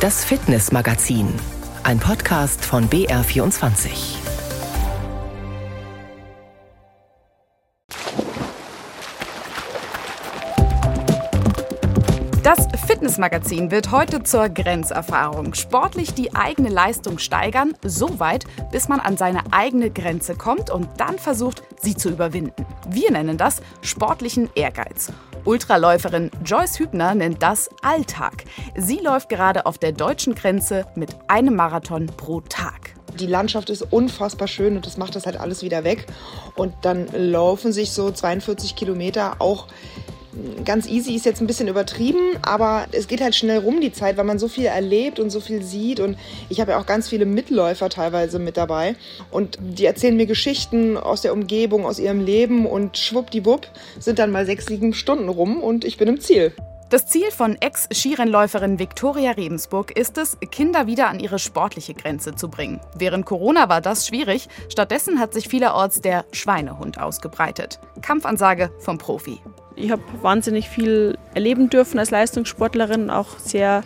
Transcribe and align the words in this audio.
Das 0.00 0.24
Fitnessmagazin, 0.24 1.28
ein 1.82 1.98
Podcast 1.98 2.64
von 2.64 2.88
BR24. 2.88 4.16
Das 12.42 12.66
Fitnessmagazin 12.86 13.70
wird 13.70 13.90
heute 13.90 14.22
zur 14.22 14.48
Grenzerfahrung. 14.48 15.52
Sportlich 15.52 16.14
die 16.14 16.34
eigene 16.34 16.70
Leistung 16.70 17.18
steigern, 17.18 17.74
so 17.84 18.18
weit, 18.18 18.46
bis 18.72 18.88
man 18.88 19.00
an 19.00 19.18
seine 19.18 19.52
eigene 19.52 19.90
Grenze 19.90 20.34
kommt 20.34 20.70
und 20.70 20.88
dann 20.96 21.18
versucht, 21.18 21.62
sie 21.78 21.94
zu 21.94 22.08
überwinden. 22.08 22.64
Wir 22.88 23.10
nennen 23.12 23.36
das 23.36 23.60
sportlichen 23.82 24.48
Ehrgeiz. 24.54 25.12
Ultraläuferin 25.44 26.30
Joyce 26.44 26.78
Hübner 26.78 27.14
nennt 27.14 27.42
das 27.42 27.70
Alltag. 27.82 28.44
Sie 28.76 28.98
läuft 28.98 29.28
gerade 29.28 29.66
auf 29.66 29.78
der 29.78 29.92
deutschen 29.92 30.34
Grenze 30.34 30.86
mit 30.94 31.16
einem 31.28 31.56
Marathon 31.56 32.06
pro 32.06 32.40
Tag. 32.40 32.94
Die 33.18 33.26
Landschaft 33.26 33.70
ist 33.70 33.82
unfassbar 33.82 34.48
schön 34.48 34.76
und 34.76 34.86
das 34.86 34.96
macht 34.96 35.16
das 35.16 35.26
halt 35.26 35.38
alles 35.38 35.62
wieder 35.62 35.84
weg. 35.84 36.06
Und 36.56 36.74
dann 36.82 37.08
laufen 37.12 37.72
sich 37.72 37.92
so 37.92 38.10
42 38.10 38.76
Kilometer 38.76 39.36
auch 39.40 39.66
ganz 40.64 40.88
easy 40.88 41.14
ist 41.14 41.26
jetzt 41.26 41.40
ein 41.40 41.46
bisschen 41.46 41.68
übertrieben, 41.68 42.20
aber 42.42 42.86
es 42.92 43.08
geht 43.08 43.20
halt 43.20 43.34
schnell 43.34 43.58
rum 43.58 43.80
die 43.80 43.92
Zeit, 43.92 44.16
weil 44.16 44.24
man 44.24 44.38
so 44.38 44.48
viel 44.48 44.66
erlebt 44.66 45.18
und 45.18 45.30
so 45.30 45.40
viel 45.40 45.62
sieht. 45.62 46.00
Und 46.00 46.16
ich 46.48 46.60
habe 46.60 46.72
ja 46.72 46.80
auch 46.80 46.86
ganz 46.86 47.08
viele 47.08 47.26
Mitläufer 47.26 47.88
teilweise 47.88 48.38
mit 48.38 48.56
dabei. 48.56 48.94
Und 49.30 49.58
die 49.60 49.86
erzählen 49.86 50.16
mir 50.16 50.26
Geschichten 50.26 50.96
aus 50.96 51.22
der 51.22 51.32
Umgebung, 51.32 51.84
aus 51.84 51.98
ihrem 51.98 52.24
Leben 52.24 52.66
und 52.66 52.98
schwuppdiwupp 52.98 53.68
sind 53.98 54.18
dann 54.18 54.30
mal 54.30 54.46
sechs, 54.46 54.66
sieben 54.66 54.94
Stunden 54.94 55.28
rum 55.28 55.62
und 55.62 55.84
ich 55.84 55.96
bin 55.96 56.08
im 56.08 56.20
Ziel. 56.20 56.52
Das 56.90 57.06
Ziel 57.06 57.30
von 57.30 57.54
Ex-Skirennläuferin 57.54 58.80
Viktoria 58.80 59.30
Rebensburg 59.30 59.96
ist 59.96 60.18
es, 60.18 60.36
Kinder 60.50 60.88
wieder 60.88 61.06
an 61.06 61.20
ihre 61.20 61.38
sportliche 61.38 61.94
Grenze 61.94 62.34
zu 62.34 62.48
bringen. 62.48 62.80
Während 62.96 63.26
Corona 63.26 63.68
war 63.68 63.80
das 63.80 64.08
schwierig. 64.08 64.48
Stattdessen 64.68 65.20
hat 65.20 65.32
sich 65.32 65.46
vielerorts 65.46 66.00
der 66.00 66.24
Schweinehund 66.32 67.00
ausgebreitet. 67.00 67.78
Kampfansage 68.02 68.72
vom 68.80 68.98
Profi. 68.98 69.40
Ich 69.76 69.92
habe 69.92 70.02
wahnsinnig 70.20 70.68
viel 70.68 71.16
erleben 71.32 71.70
dürfen 71.70 72.00
als 72.00 72.10
Leistungssportlerin, 72.10 73.08
auch 73.08 73.38
sehr 73.38 73.84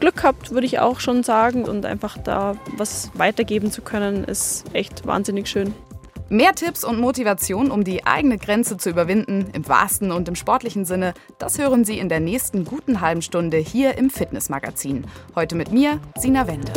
Glück 0.00 0.16
gehabt, 0.16 0.50
würde 0.50 0.66
ich 0.66 0.78
auch 0.78 1.00
schon 1.00 1.22
sagen. 1.24 1.66
Und 1.66 1.84
einfach 1.84 2.16
da 2.16 2.56
was 2.78 3.10
weitergeben 3.12 3.70
zu 3.70 3.82
können, 3.82 4.24
ist 4.24 4.64
echt 4.72 5.06
wahnsinnig 5.06 5.48
schön. 5.48 5.74
Mehr 6.30 6.54
Tipps 6.54 6.84
und 6.84 7.00
Motivation, 7.00 7.70
um 7.70 7.84
die 7.84 8.04
eigene 8.04 8.36
Grenze 8.36 8.76
zu 8.76 8.90
überwinden, 8.90 9.46
im 9.54 9.66
wahrsten 9.66 10.12
und 10.12 10.28
im 10.28 10.34
sportlichen 10.34 10.84
Sinne, 10.84 11.14
das 11.38 11.58
hören 11.58 11.86
Sie 11.86 11.98
in 11.98 12.10
der 12.10 12.20
nächsten 12.20 12.66
guten 12.66 13.00
halben 13.00 13.22
Stunde 13.22 13.56
hier 13.56 13.96
im 13.96 14.10
Fitnessmagazin. 14.10 15.06
Heute 15.34 15.56
mit 15.56 15.72
mir, 15.72 16.00
Sina 16.18 16.46
Wende. 16.46 16.70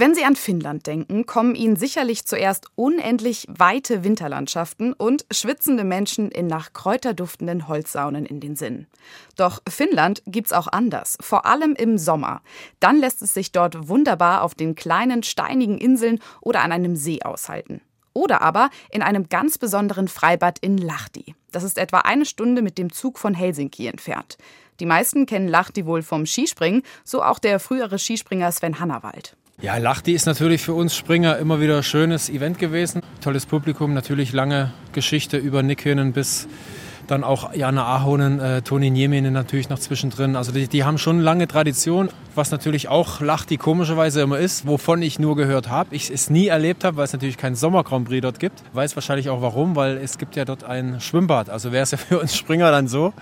Wenn 0.00 0.14
Sie 0.14 0.24
an 0.24 0.36
Finnland 0.36 0.86
denken, 0.86 1.26
kommen 1.26 1.56
Ihnen 1.56 1.74
sicherlich 1.74 2.24
zuerst 2.24 2.66
unendlich 2.76 3.48
weite 3.48 4.04
Winterlandschaften 4.04 4.92
und 4.92 5.26
schwitzende 5.32 5.82
Menschen 5.82 6.30
in 6.30 6.46
nach 6.46 6.72
Kräuter 6.72 7.14
duftenden 7.14 7.66
Holzsaunen 7.66 8.24
in 8.24 8.38
den 8.38 8.54
Sinn. 8.54 8.86
Doch 9.34 9.60
Finnland 9.68 10.22
gibt's 10.24 10.52
auch 10.52 10.68
anders, 10.68 11.18
vor 11.20 11.46
allem 11.46 11.74
im 11.74 11.98
Sommer. 11.98 12.42
Dann 12.78 12.98
lässt 12.98 13.22
es 13.22 13.34
sich 13.34 13.50
dort 13.50 13.88
wunderbar 13.88 14.44
auf 14.44 14.54
den 14.54 14.76
kleinen 14.76 15.24
steinigen 15.24 15.78
Inseln 15.78 16.20
oder 16.40 16.60
an 16.60 16.70
einem 16.70 16.94
See 16.94 17.22
aushalten. 17.22 17.80
Oder 18.12 18.40
aber 18.40 18.70
in 18.92 19.02
einem 19.02 19.28
ganz 19.28 19.58
besonderen 19.58 20.06
Freibad 20.06 20.60
in 20.60 20.78
Lahti. 20.78 21.34
Das 21.50 21.64
ist 21.64 21.76
etwa 21.76 22.02
eine 22.02 22.24
Stunde 22.24 22.62
mit 22.62 22.78
dem 22.78 22.92
Zug 22.92 23.18
von 23.18 23.34
Helsinki 23.34 23.88
entfernt. 23.88 24.38
Die 24.78 24.86
meisten 24.86 25.26
kennen 25.26 25.48
Lahti 25.48 25.86
wohl 25.86 26.02
vom 26.02 26.24
Skispringen, 26.24 26.84
so 27.02 27.20
auch 27.20 27.40
der 27.40 27.58
frühere 27.58 27.98
Skispringer 27.98 28.52
Sven 28.52 28.78
Hannawald. 28.78 29.34
Ja, 29.60 29.76
Lachti 29.76 30.12
ist 30.12 30.26
natürlich 30.26 30.62
für 30.62 30.72
uns 30.72 30.94
Springer 30.94 31.36
immer 31.38 31.60
wieder 31.60 31.78
ein 31.78 31.82
schönes 31.82 32.30
Event 32.30 32.60
gewesen. 32.60 33.02
Tolles 33.20 33.44
Publikum, 33.44 33.92
natürlich 33.92 34.32
lange 34.32 34.70
Geschichte 34.92 35.36
über 35.36 35.64
Nick 35.64 35.84
Hönen 35.84 36.12
bis 36.12 36.46
dann 37.08 37.24
auch 37.24 37.52
Jana 37.54 37.84
Ahonen, 37.84 38.38
äh, 38.38 38.62
Toni 38.62 38.90
Nieminen 38.90 39.32
natürlich 39.32 39.68
noch 39.68 39.80
zwischendrin. 39.80 40.36
Also 40.36 40.52
die, 40.52 40.68
die, 40.68 40.84
haben 40.84 40.96
schon 40.96 41.18
lange 41.18 41.48
Tradition, 41.48 42.08
was 42.36 42.52
natürlich 42.52 42.86
auch 42.86 43.20
Lachti 43.20 43.56
komischerweise 43.56 44.20
immer 44.20 44.38
ist, 44.38 44.64
wovon 44.68 45.02
ich 45.02 45.18
nur 45.18 45.34
gehört 45.34 45.68
habe. 45.68 45.92
Ich 45.92 46.08
es 46.08 46.30
nie 46.30 46.46
erlebt 46.46 46.84
habe, 46.84 46.96
weil 46.96 47.06
es 47.06 47.12
natürlich 47.12 47.36
keinen 47.36 47.56
Sommer 47.56 47.82
Grand 47.82 48.06
Prix 48.06 48.22
dort 48.22 48.38
gibt. 48.38 48.62
Weiß 48.74 48.94
wahrscheinlich 48.94 49.28
auch 49.28 49.42
warum, 49.42 49.74
weil 49.74 49.96
es 49.96 50.18
gibt 50.18 50.36
ja 50.36 50.44
dort 50.44 50.62
ein 50.62 51.00
Schwimmbad. 51.00 51.50
Also 51.50 51.72
wäre 51.72 51.82
es 51.82 51.90
ja 51.90 51.98
für 51.98 52.20
uns 52.20 52.36
Springer 52.36 52.70
dann 52.70 52.86
so, 52.86 53.12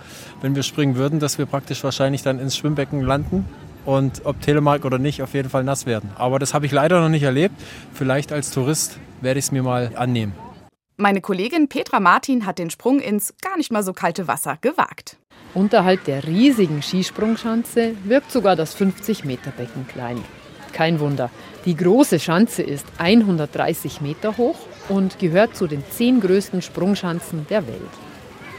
wenn 0.41 0.53
wir 0.53 0.61
springen 0.61 0.97
würden, 0.97 1.19
dass 1.19 1.39
wir 1.39 1.47
praktisch 1.47 1.83
wahrscheinlich 1.83 2.21
dann 2.21 2.37
ins 2.37 2.55
Schwimmbecken 2.55 3.01
landen 3.01 3.45
und 3.87 4.25
ob 4.25 4.41
Telemark 4.41 4.83
oder 4.83 4.99
nicht, 4.99 5.21
auf 5.23 5.33
jeden 5.33 5.49
Fall 5.49 5.63
nass 5.63 5.85
werden. 5.85 6.11
Aber 6.17 6.39
das 6.39 6.53
habe 6.53 6.65
ich 6.65 6.73
leider 6.73 6.99
noch 6.99 7.07
nicht 7.07 7.23
erlebt. 7.23 7.55
Vielleicht 7.93 8.33
als 8.33 8.51
Tourist 8.51 8.99
werde 9.21 9.39
ich 9.39 9.45
es 9.45 9.51
mir 9.53 9.63
mal 9.63 9.91
annehmen. 9.95 10.33
Meine 10.97 11.21
Kollegin 11.21 11.69
Petra 11.69 12.01
Martin 12.01 12.45
hat 12.45 12.59
den 12.59 12.69
Sprung 12.69 12.99
ins 12.99 13.33
gar 13.41 13.55
nicht 13.55 13.71
mal 13.71 13.83
so 13.83 13.93
kalte 13.93 14.27
Wasser 14.27 14.57
gewagt. 14.59 15.17
Unterhalb 15.53 16.03
der 16.03 16.27
riesigen 16.27 16.81
Skisprungschanze 16.81 17.95
wirkt 18.03 18.29
sogar 18.31 18.57
das 18.57 18.77
50-Meter-Becken 18.77 19.87
klein. 19.87 20.21
Kein 20.73 20.99
Wunder, 20.99 21.29
die 21.63 21.75
große 21.75 22.19
Schanze 22.19 22.63
ist 22.63 22.85
130 22.97 24.01
Meter 24.01 24.35
hoch 24.35 24.57
und 24.89 25.17
gehört 25.17 25.55
zu 25.55 25.65
den 25.65 25.83
zehn 25.89 26.19
größten 26.19 26.61
Sprungschanzen 26.61 27.47
der 27.49 27.65
Welt. 27.67 27.81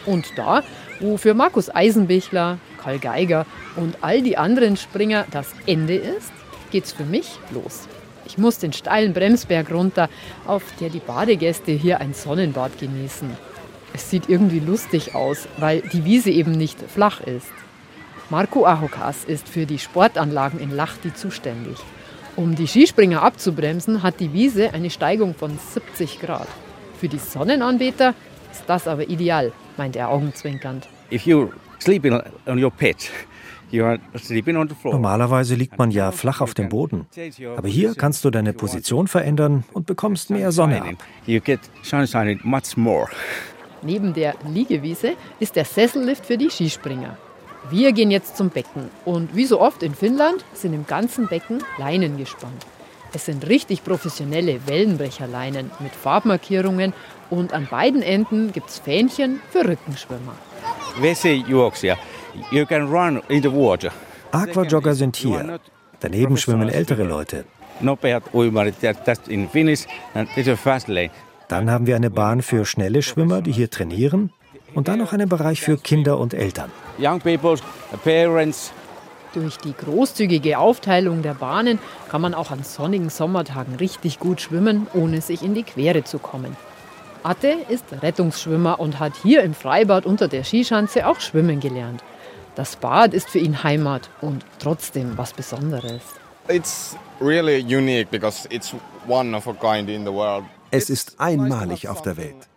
Und 0.06 0.26
da, 0.36 0.62
wo 1.00 1.18
für 1.18 1.34
Markus 1.34 1.68
Eisenbichler, 1.74 2.58
Karl 2.88 2.98
Geiger 2.98 3.46
und 3.76 3.98
all 4.00 4.22
die 4.22 4.38
anderen 4.38 4.78
Springer 4.78 5.26
das 5.30 5.54
Ende 5.66 5.96
ist, 5.96 6.32
geht's 6.70 6.92
für 6.92 7.04
mich 7.04 7.38
los. 7.50 7.86
Ich 8.24 8.38
muss 8.38 8.58
den 8.58 8.72
steilen 8.72 9.12
Bremsberg 9.12 9.70
runter, 9.70 10.08
auf 10.46 10.62
der 10.80 10.88
die 10.88 11.00
Badegäste 11.00 11.72
hier 11.72 12.00
ein 12.00 12.14
Sonnenbad 12.14 12.78
genießen. 12.78 13.30
Es 13.92 14.10
sieht 14.10 14.28
irgendwie 14.28 14.60
lustig 14.60 15.14
aus, 15.14 15.48
weil 15.58 15.80
die 15.80 16.04
Wiese 16.04 16.30
eben 16.30 16.52
nicht 16.52 16.78
flach 16.90 17.20
ist. 17.20 17.52
Marco 18.30 18.64
Ahokas 18.64 19.24
ist 19.24 19.48
für 19.48 19.66
die 19.66 19.78
Sportanlagen 19.78 20.60
in 20.60 20.70
Lachti 20.70 21.12
zuständig. 21.14 21.76
Um 22.36 22.54
die 22.54 22.68
Skispringer 22.68 23.22
abzubremsen, 23.22 24.02
hat 24.02 24.20
die 24.20 24.32
Wiese 24.32 24.72
eine 24.72 24.90
Steigung 24.90 25.34
von 25.34 25.58
70 25.74 26.20
Grad. 26.20 26.48
Für 27.00 27.08
die 27.08 27.18
Sonnenanbeter 27.18 28.14
ist 28.52 28.64
das 28.66 28.86
aber 28.86 29.08
ideal, 29.08 29.52
meint 29.76 29.96
er 29.96 30.10
augenzwinkernd. 30.10 30.88
If 31.10 31.26
you 31.26 31.50
sleeping 31.78 32.20
on 32.46 32.62
your 32.62 32.70
pitch, 32.70 33.10
Normalerweise 33.70 35.54
liegt 35.54 35.78
man 35.78 35.90
ja 35.90 36.10
flach 36.10 36.40
auf 36.40 36.54
dem 36.54 36.68
Boden. 36.68 37.06
Aber 37.56 37.68
hier 37.68 37.94
kannst 37.94 38.24
du 38.24 38.30
deine 38.30 38.52
Position 38.52 39.08
verändern 39.08 39.64
und 39.72 39.86
bekommst 39.86 40.30
mehr 40.30 40.52
Sonne 40.52 40.82
ab. 40.82 40.94
Neben 43.82 44.14
der 44.14 44.34
Liegewiese 44.48 45.12
ist 45.38 45.56
der 45.56 45.64
Sessellift 45.64 46.26
für 46.26 46.36
die 46.36 46.50
Skispringer. 46.50 47.16
Wir 47.70 47.92
gehen 47.92 48.10
jetzt 48.10 48.36
zum 48.36 48.48
Becken 48.48 48.88
und 49.04 49.36
wie 49.36 49.44
so 49.44 49.60
oft 49.60 49.82
in 49.82 49.94
Finnland 49.94 50.44
sind 50.54 50.72
im 50.72 50.86
ganzen 50.86 51.28
Becken 51.28 51.62
Leinen 51.76 52.16
gespannt. 52.16 52.66
Es 53.12 53.26
sind 53.26 53.46
richtig 53.48 53.84
professionelle 53.84 54.66
Wellenbrecherleinen 54.66 55.70
mit 55.80 55.92
Farbmarkierungen 55.92 56.92
und 57.30 57.52
an 57.52 57.66
beiden 57.70 58.02
Enden 58.02 58.52
gibt 58.52 58.70
es 58.70 58.78
Fähnchen 58.78 59.40
für 59.50 59.68
Rückenschwimmer. 59.68 60.34
Aquajogger 64.32 64.94
sind 64.94 65.16
hier. 65.16 65.60
Daneben 66.00 66.36
schwimmen 66.36 66.68
ältere 66.68 67.04
Leute. 67.04 67.44
Dann 71.48 71.70
haben 71.70 71.86
wir 71.86 71.96
eine 71.96 72.10
Bahn 72.10 72.42
für 72.42 72.64
schnelle 72.64 73.02
Schwimmer, 73.02 73.40
die 73.40 73.52
hier 73.52 73.70
trainieren. 73.70 74.32
Und 74.74 74.88
dann 74.88 74.98
noch 74.98 75.12
einen 75.12 75.28
Bereich 75.28 75.62
für 75.62 75.78
Kinder 75.78 76.18
und 76.18 76.34
Eltern. 76.34 76.70
Durch 79.34 79.56
die 79.58 79.74
großzügige 79.74 80.58
Aufteilung 80.58 81.22
der 81.22 81.34
Bahnen 81.34 81.78
kann 82.10 82.20
man 82.20 82.34
auch 82.34 82.50
an 82.50 82.62
sonnigen 82.62 83.10
Sommertagen 83.10 83.76
richtig 83.76 84.18
gut 84.18 84.40
schwimmen, 84.40 84.86
ohne 84.94 85.20
sich 85.20 85.42
in 85.42 85.54
die 85.54 85.62
Quere 85.62 86.04
zu 86.04 86.18
kommen. 86.18 86.56
Atte 87.22 87.56
ist 87.68 87.84
Rettungsschwimmer 88.02 88.80
und 88.80 88.98
hat 88.98 89.14
hier 89.22 89.42
im 89.42 89.54
Freibad 89.54 90.06
unter 90.06 90.28
der 90.28 90.44
Skischanze 90.44 91.06
auch 91.06 91.20
schwimmen 91.20 91.60
gelernt. 91.60 92.02
Das 92.54 92.76
Bad 92.76 93.14
ist 93.14 93.28
für 93.28 93.38
ihn 93.38 93.62
Heimat 93.62 94.10
und 94.20 94.44
trotzdem 94.58 95.16
was 95.16 95.32
Besonderes. 95.32 96.02
Es 100.70 100.90
ist 100.90 101.20
einmalig 101.20 101.88
auf 101.88 102.02
der 102.02 102.16
Welt. 102.16 102.48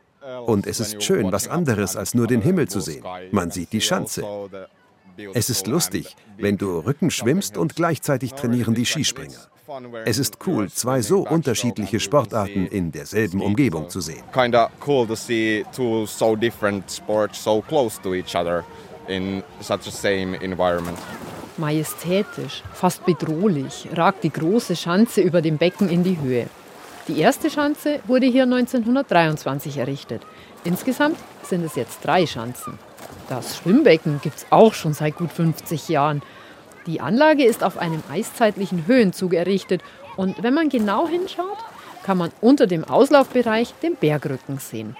Und 0.46 0.68
es 0.68 0.80
ist 0.80 1.04
schön, 1.04 1.32
was 1.32 1.48
anderes 1.48 1.96
als 1.96 2.14
nur 2.14 2.28
den 2.28 2.42
Himmel 2.42 2.68
zu 2.68 2.80
sehen. 2.80 3.04
Man 3.32 3.52
sieht 3.52 3.74
die 3.74 3.82
Schanze. 3.82 4.24
Es 5.34 5.50
ist 5.50 5.68
lustig, 5.68 6.16
wenn 6.38 6.58
du 6.58 6.80
Rücken 6.80 7.12
schwimmst 7.12 7.58
und 7.58 7.76
gleichzeitig 7.76 8.34
trainieren 8.34 8.74
die 8.74 8.86
Skispringer. 8.86 9.50
Es 10.06 10.18
ist 10.18 10.38
cool, 10.46 10.70
zwei 10.70 11.02
so 11.02 11.28
unterschiedliche 11.28 12.00
Sportarten 12.00 12.68
in 12.68 12.92
derselben 12.92 13.42
Umgebung 13.42 13.90
zu 13.90 14.02
sehen. 14.02 14.24
in 19.08 19.44
such 19.60 19.88
a 19.88 19.92
same 19.92 20.36
environment. 20.42 20.98
Majestätisch, 21.58 22.64
fast 22.74 23.06
bedrohlich, 23.06 23.90
ragt 23.94 24.24
die 24.24 24.32
große 24.32 24.76
Schanze 24.76 25.22
über 25.22 25.42
dem 25.42 25.58
Becken 25.58 25.90
in 25.90 26.04
die 26.04 26.20
Höhe. 26.20 26.48
Die 27.08 27.20
erste 27.20 27.50
Schanze 27.50 28.00
wurde 28.08 28.26
hier 28.26 28.44
1923 28.44 29.78
errichtet. 29.78 30.22
Insgesamt 30.64 31.18
sind 31.44 31.64
es 31.64 31.76
jetzt 31.76 32.00
drei 32.04 32.26
Schanzen. 32.26 32.78
Das 33.28 33.58
Schwimmbecken 33.58 34.22
gibt 34.22 34.38
es 34.38 34.46
auch 34.50 34.74
schon 34.74 34.94
seit 34.94 35.16
gut 35.18 35.32
50 35.32 35.90
Jahren. 35.90 36.22
Die 36.88 37.00
Anlage 37.00 37.44
ist 37.44 37.64
auf 37.64 37.78
einem 37.78 38.02
eiszeitlichen 38.12 38.88
Höhenzug 38.88 39.34
errichtet 39.34 39.82
und 40.18 40.42
wenn 40.42 40.54
man 40.54 40.70
genau 40.70 41.08
hinschaut, 41.08 41.58
kann 42.04 42.18
man 42.18 42.32
unter 42.42 42.66
dem 42.66 42.84
Auslaufbereich 42.84 43.74
den 43.84 43.96
Bergrücken 43.96 44.58
sehen. 44.58 44.96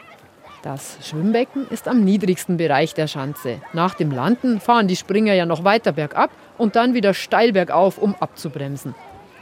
Das 0.62 0.98
Schwimmbecken 1.02 1.68
ist 1.70 1.88
am 1.88 2.04
niedrigsten 2.04 2.58
Bereich 2.58 2.94
der 2.94 3.08
Schanze. 3.08 3.62
Nach 3.74 3.96
dem 3.96 4.12
Landen 4.12 4.60
fahren 4.60 4.88
die 4.88 4.96
Springer 4.96 5.34
ja 5.34 5.48
noch 5.48 5.64
weiter 5.64 5.92
bergab 5.92 6.30
und 6.60 6.76
dann 6.76 6.94
wieder 6.94 7.16
steil 7.16 7.54
bergauf, 7.54 7.98
um 7.98 8.14
abzubremsen. 8.20 8.94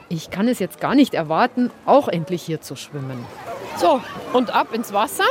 Ich 0.08 0.32
kann 0.32 0.48
es 0.48 0.60
jetzt 0.60 0.80
gar 0.80 0.96
nicht 0.96 1.14
erwarten, 1.14 1.72
auch 1.86 2.08
endlich 2.08 2.42
hier 2.42 2.62
zu 2.62 2.78
schwimmen. 2.78 3.26
So, 3.76 4.02
und 4.32 4.56
ab 4.56 4.74
ins 4.74 4.94
Wasser. 4.94 5.26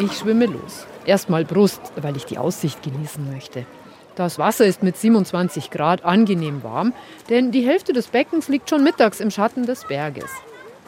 Ich 0.00 0.18
schwimme 0.18 0.46
los. 0.46 0.86
Erstmal 1.06 1.44
Brust, 1.44 1.80
weil 1.96 2.16
ich 2.16 2.26
die 2.26 2.38
Aussicht 2.38 2.82
genießen 2.82 3.32
möchte. 3.32 3.64
Das 4.18 4.36
Wasser 4.36 4.64
ist 4.64 4.82
mit 4.82 4.96
27 4.96 5.70
Grad 5.70 6.04
angenehm 6.04 6.64
warm, 6.64 6.92
denn 7.30 7.52
die 7.52 7.64
Hälfte 7.64 7.92
des 7.92 8.08
Beckens 8.08 8.48
liegt 8.48 8.68
schon 8.68 8.82
mittags 8.82 9.20
im 9.20 9.30
Schatten 9.30 9.64
des 9.64 9.84
Berges. 9.84 10.28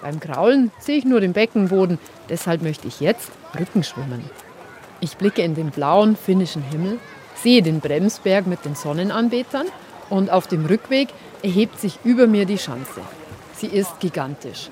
Beim 0.03 0.19
Kraulen 0.19 0.73
sehe 0.81 0.99
ich 0.99 1.05
nur 1.05 1.21
den 1.21 1.33
Beckenboden, 1.33 2.01
deshalb 2.29 2.61
möchte 2.61 2.89
ich 2.89 2.99
jetzt 2.99 3.31
Rücken 3.57 3.85
schwimmen. 3.85 4.25
Ich 4.99 5.17
blicke 5.17 5.43
in 5.43 5.55
den 5.55 5.71
blauen 5.71 6.17
finnischen 6.17 6.63
Himmel, 6.63 6.99
sehe 7.37 7.63
den 7.63 7.79
Bremsberg 7.79 8.49
mit 8.49 8.65
den 8.65 8.75
Sonnenanbetern 8.75 9.67
und 10.09 10.29
auf 10.29 10.49
dem 10.49 10.67
Rückweg 10.67 11.11
erhebt 11.45 11.79
sich 11.79 12.01
über 12.03 12.27
mir 12.27 12.47
die 12.47 12.59
Schanze. 12.59 13.01
Sie 13.55 13.69
ist 13.69 14.01
gigantisch. 14.01 14.71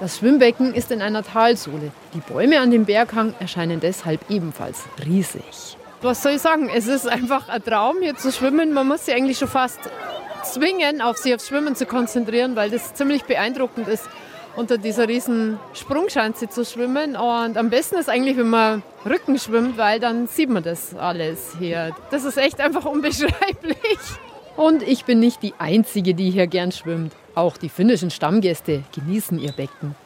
Das 0.00 0.18
Schwimmbecken 0.18 0.74
ist 0.74 0.90
in 0.90 1.00
einer 1.00 1.22
Talsohle. 1.22 1.92
Die 2.12 2.32
Bäume 2.32 2.58
an 2.58 2.72
dem 2.72 2.86
Berghang 2.86 3.34
erscheinen 3.38 3.78
deshalb 3.78 4.28
ebenfalls 4.28 4.82
riesig. 5.06 5.76
Was 6.04 6.22
soll 6.22 6.32
ich 6.32 6.42
sagen? 6.42 6.68
Es 6.68 6.86
ist 6.86 7.08
einfach 7.08 7.48
ein 7.48 7.64
Traum, 7.64 7.96
hier 8.02 8.14
zu 8.14 8.30
schwimmen. 8.30 8.74
Man 8.74 8.86
muss 8.86 9.06
sich 9.06 9.14
eigentlich 9.14 9.38
schon 9.38 9.48
fast 9.48 9.80
zwingen, 10.42 11.00
auf 11.00 11.16
sich 11.16 11.34
aufs 11.34 11.48
Schwimmen 11.48 11.74
zu 11.76 11.86
konzentrieren, 11.86 12.56
weil 12.56 12.68
das 12.68 12.92
ziemlich 12.92 13.24
beeindruckend 13.24 13.88
ist 13.88 14.06
unter 14.54 14.76
dieser 14.76 15.08
riesen 15.08 15.58
Sprungschanze 15.72 16.50
zu 16.50 16.66
schwimmen. 16.66 17.16
Und 17.16 17.56
am 17.56 17.70
besten 17.70 17.96
ist 17.96 18.10
eigentlich, 18.10 18.36
wenn 18.36 18.50
man 18.50 18.82
Rücken 19.06 19.38
schwimmt, 19.38 19.78
weil 19.78 19.98
dann 19.98 20.26
sieht 20.26 20.50
man 20.50 20.62
das 20.62 20.94
alles 20.94 21.56
hier. 21.58 21.96
Das 22.10 22.24
ist 22.24 22.36
echt 22.36 22.60
einfach 22.60 22.84
unbeschreiblich. 22.84 23.98
Und 24.58 24.82
ich 24.82 25.06
bin 25.06 25.20
nicht 25.20 25.42
die 25.42 25.54
Einzige, 25.56 26.12
die 26.12 26.28
hier 26.28 26.48
gern 26.48 26.70
schwimmt. 26.70 27.14
Auch 27.34 27.56
die 27.56 27.70
finnischen 27.70 28.10
Stammgäste 28.10 28.82
genießen 28.94 29.38
ihr 29.38 29.52
Becken. 29.52 29.96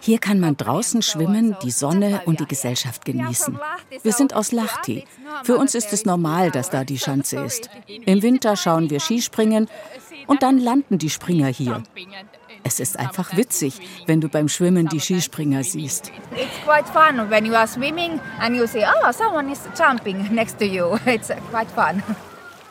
Hier 0.00 0.18
kann 0.18 0.40
man 0.40 0.56
draußen 0.56 1.02
schwimmen, 1.02 1.56
die 1.62 1.70
Sonne 1.70 2.22
und 2.24 2.40
die 2.40 2.46
Gesellschaft 2.46 3.04
genießen. 3.04 3.58
Wir 4.02 4.12
sind 4.12 4.34
aus 4.34 4.52
Lahti. 4.52 5.04
Für 5.44 5.56
uns 5.56 5.74
ist 5.74 5.92
es 5.92 6.04
normal, 6.04 6.50
dass 6.50 6.70
da 6.70 6.84
die 6.84 6.98
Schanze 6.98 7.40
ist. 7.40 7.70
Im 7.86 8.22
Winter 8.22 8.56
schauen 8.56 8.90
wir 8.90 9.00
Skispringen 9.00 9.68
und 10.26 10.42
dann 10.42 10.58
landen 10.58 10.98
die 10.98 11.10
Springer 11.10 11.48
hier. 11.48 11.82
Es 12.64 12.80
ist 12.80 12.98
einfach 12.98 13.36
witzig, 13.36 13.80
wenn 14.06 14.20
du 14.20 14.28
beim 14.28 14.48
Schwimmen 14.48 14.88
die 14.88 15.00
Skispringer 15.00 15.64
siehst. 15.64 16.12
It's 16.32 16.50
quite 16.64 16.86
fun 16.92 17.30
when 17.30 17.46
you 17.46 17.54
are 17.54 17.66
swimming 17.66 18.20
and 18.40 18.56
you 18.56 18.66
see, 18.66 18.84
oh, 18.84 19.12
someone 19.12 19.50
is 19.50 19.60
jumping 19.76 20.28
next 20.34 20.58
to 20.58 20.64
you. 20.64 20.98
It's 21.06 21.30
quite 21.50 21.70
fun. 21.74 22.02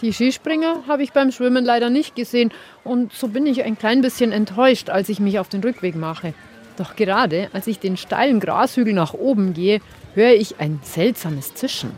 Die 0.02 0.14
Skispringer 0.14 0.84
habe 0.88 1.02
ich 1.02 1.12
beim 1.12 1.32
Schwimmen 1.32 1.66
leider 1.66 1.90
nicht 1.90 2.16
gesehen 2.16 2.52
und 2.84 3.14
so 3.14 3.30
bin 3.30 3.48
ich 3.48 3.64
ein 3.64 3.78
klein 3.80 4.02
bisschen 4.02 4.32
enttäuscht, 4.32 4.90
als 4.90 5.10
ich 5.10 5.20
mich 5.20 5.40
auf 5.40 5.50
den 5.50 5.62
Rückweg 5.62 5.96
mache. 5.96 6.36
Doch 6.78 6.96
gerade 6.96 7.50
als 7.54 7.66
ich 7.66 7.80
den 7.80 7.98
steilen 7.98 8.40
Grashügel 8.40 8.94
nach 8.94 9.16
oben 9.16 9.56
gehe, 9.56 9.82
höre 10.14 10.34
ich 10.34 10.60
ein 10.60 10.80
seltsames 10.84 11.56
Zischen. 11.56 11.92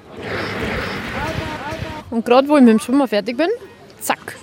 Und 2.10 2.26
gerade 2.26 2.48
wo 2.48 2.56
ich 2.56 2.64
mit 2.64 2.72
dem 2.72 2.80
Schwimmer 2.80 3.10
fertig 3.10 3.36
bin, 3.36 3.50
zack, 4.00 4.38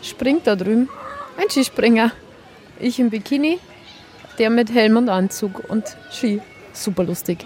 springt 0.00 0.46
da 0.46 0.54
drüben 0.54 0.88
ein 1.36 1.50
Skispringer. 1.50 2.12
Ich 2.78 3.00
im 3.00 3.10
Bikini, 3.10 3.58
der 4.38 4.50
mit 4.50 4.72
Helm 4.72 4.96
und 4.96 5.08
Anzug 5.08 5.68
und 5.68 5.84
Ski. 6.12 6.40
Super 6.72 7.02
lustig. 7.02 7.44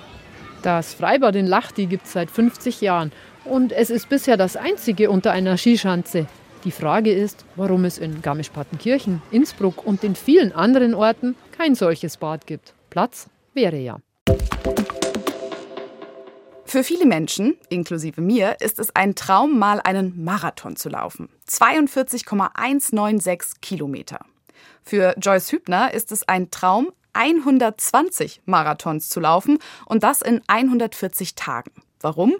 Das 0.62 0.92
Freibad 0.92 1.36
in 1.36 1.46
Lachti 1.46 1.86
gibt 1.86 2.06
es 2.06 2.12
seit 2.12 2.30
50 2.30 2.80
Jahren 2.80 3.12
und 3.48 3.72
es 3.72 3.90
ist 3.90 4.08
bisher 4.08 4.36
das 4.36 4.56
einzige 4.56 5.10
unter 5.10 5.32
einer 5.32 5.56
Skischanze. 5.56 6.26
Die 6.64 6.70
Frage 6.70 7.12
ist, 7.12 7.44
warum 7.56 7.84
es 7.84 7.98
in 7.98 8.22
Garmisch-Partenkirchen, 8.22 9.20
Innsbruck 9.30 9.84
und 9.86 10.02
den 10.02 10.14
vielen 10.14 10.52
anderen 10.52 10.94
Orten 10.94 11.36
kein 11.56 11.74
solches 11.74 12.16
Bad 12.16 12.46
gibt. 12.46 12.72
Platz 12.90 13.28
wäre 13.54 13.76
ja. 13.76 13.98
Für 16.64 16.84
viele 16.84 17.06
Menschen, 17.06 17.56
inklusive 17.70 18.20
mir, 18.20 18.56
ist 18.60 18.78
es 18.78 18.94
ein 18.94 19.14
Traum, 19.14 19.58
mal 19.58 19.80
einen 19.80 20.22
Marathon 20.22 20.76
zu 20.76 20.90
laufen. 20.90 21.30
42,196 21.46 23.62
Kilometer. 23.62 24.20
Für 24.82 25.14
Joyce 25.18 25.52
Hübner 25.52 25.94
ist 25.94 26.12
es 26.12 26.28
ein 26.28 26.50
Traum, 26.50 26.90
120 27.14 28.42
Marathons 28.44 29.08
zu 29.08 29.20
laufen 29.20 29.58
und 29.86 30.02
das 30.02 30.20
in 30.20 30.42
140 30.46 31.34
Tagen. 31.34 31.70
Warum? 32.00 32.34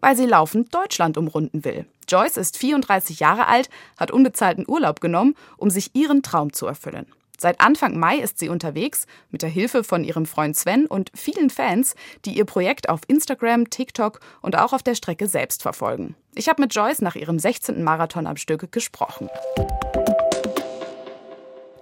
Weil 0.00 0.16
sie 0.16 0.26
laufend 0.26 0.74
Deutschland 0.74 1.16
umrunden 1.16 1.64
will. 1.64 1.86
Joyce 2.08 2.38
ist 2.38 2.58
34 2.58 3.20
Jahre 3.20 3.46
alt, 3.46 3.70
hat 3.96 4.10
unbezahlten 4.10 4.64
Urlaub 4.66 5.00
genommen, 5.00 5.34
um 5.56 5.70
sich 5.70 5.94
ihren 5.94 6.22
Traum 6.22 6.52
zu 6.52 6.66
erfüllen. 6.66 7.06
Seit 7.38 7.62
Anfang 7.62 7.98
Mai 7.98 8.18
ist 8.18 8.38
sie 8.38 8.50
unterwegs, 8.50 9.06
mit 9.30 9.40
der 9.40 9.48
Hilfe 9.48 9.82
von 9.82 10.04
ihrem 10.04 10.26
Freund 10.26 10.56
Sven 10.56 10.84
und 10.84 11.10
vielen 11.14 11.48
Fans, 11.48 11.94
die 12.26 12.36
ihr 12.36 12.44
Projekt 12.44 12.90
auf 12.90 13.00
Instagram, 13.06 13.70
TikTok 13.70 14.20
und 14.42 14.58
auch 14.58 14.74
auf 14.74 14.82
der 14.82 14.94
Strecke 14.94 15.26
selbst 15.26 15.62
verfolgen. 15.62 16.16
Ich 16.34 16.50
habe 16.50 16.60
mit 16.60 16.74
Joyce 16.74 17.00
nach 17.00 17.14
ihrem 17.14 17.38
16. 17.38 17.82
Marathon 17.82 18.26
am 18.26 18.36
Stück 18.36 18.70
gesprochen. 18.72 19.30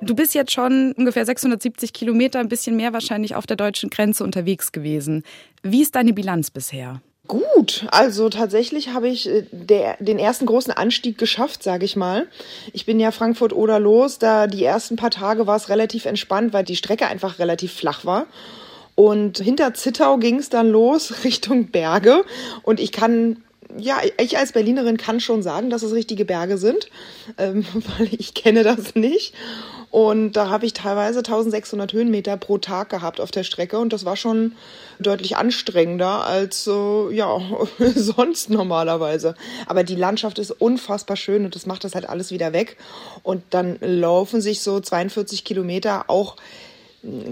Du 0.01 0.15
bist 0.15 0.33
jetzt 0.33 0.53
schon 0.53 0.93
ungefähr 0.93 1.27
670 1.27 1.93
Kilometer, 1.93 2.39
ein 2.39 2.49
bisschen 2.49 2.77
mehr 2.77 2.93
wahrscheinlich 2.93 3.35
auf 3.35 3.47
der 3.47 3.57
deutschen 3.57 3.91
Grenze 3.91 4.23
unterwegs 4.23 4.71
gewesen. 4.71 5.25
Wie 5.65 5.83
ist 5.83 5.97
deine 5.97 6.13
Bilanz 6.13 6.53
bisher? 6.53 7.03
Gut, 7.29 7.87
also 7.91 8.31
tatsächlich 8.31 8.89
habe 8.89 9.09
ich 9.09 9.29
äh, 9.29 9.45
der, 9.53 9.99
den 10.01 10.19
ersten 10.19 10.47
großen 10.47 10.73
Anstieg 10.73 11.19
geschafft, 11.19 11.63
sage 11.63 11.85
ich 11.85 11.95
mal. 11.95 12.27
Ich 12.73 12.87
bin 12.87 12.99
ja 12.99 13.11
Frankfurt 13.11 13.53
oder 13.53 13.79
los, 13.79 14.19
da 14.19 14.47
die 14.47 14.65
ersten 14.65 14.97
paar 14.97 15.11
Tage 15.11 15.47
war 15.47 15.57
es 15.57 15.69
relativ 15.69 16.07
entspannt, 16.07 16.55
weil 16.55 16.65
die 16.65 16.77
Strecke 16.77 17.07
einfach 17.07 17.39
relativ 17.39 17.75
flach 17.75 18.07
war. 18.07 18.27
Und 18.95 19.39
hinter 19.39 19.75
Zittau 19.75 20.17
ging 20.17 20.39
es 20.39 20.49
dann 20.49 20.71
los 20.71 21.13
Richtung 21.25 21.67
Berge. 21.67 22.25
Und 22.63 22.81
ich 22.81 22.93
kann 22.93 23.45
ja, 23.77 23.99
ich 24.19 24.39
als 24.39 24.53
Berlinerin 24.53 24.97
kann 24.97 25.21
schon 25.21 25.43
sagen, 25.43 25.69
dass 25.69 25.83
es 25.83 25.93
richtige 25.93 26.25
Berge 26.25 26.57
sind, 26.57 26.89
ähm, 27.37 27.67
weil 27.99 28.09
ich 28.19 28.33
kenne 28.33 28.63
das 28.63 28.95
nicht. 28.95 29.35
Und 29.91 30.33
da 30.33 30.51
habe 30.51 30.67
ich 30.67 30.75
teilweise 30.75 31.21
1600 31.21 31.93
Höhenmeter 31.93 32.37
pro 32.37 32.59
Tag 32.59 32.91
gehabt 32.91 33.21
auf 33.21 33.31
der 33.31 33.43
Strecke 33.43 33.79
und 33.79 33.93
das 33.93 34.05
war 34.05 34.17
schon 34.17 34.53
deutlich 34.99 35.37
anstrengender 35.37 36.25
als 36.25 36.67
äh, 36.67 37.15
ja 37.15 37.41
sonst 37.95 38.51
normalerweise. 38.51 39.35
Aber 39.67 39.85
die 39.85 39.95
Landschaft 39.95 40.39
ist 40.39 40.51
unfassbar 40.51 41.17
schön 41.17 41.45
und 41.47 41.55
das 41.55 41.65
macht 41.65 41.85
das 41.85 41.95
halt 41.95 42.09
alles 42.09 42.31
wieder 42.31 42.53
weg. 42.53 42.77
Und 43.23 43.43
dann 43.51 43.79
laufen 43.81 44.43
sich 44.43 44.61
so 44.61 44.79
42 44.79 45.45
Kilometer 45.45 46.05
auch 46.09 46.37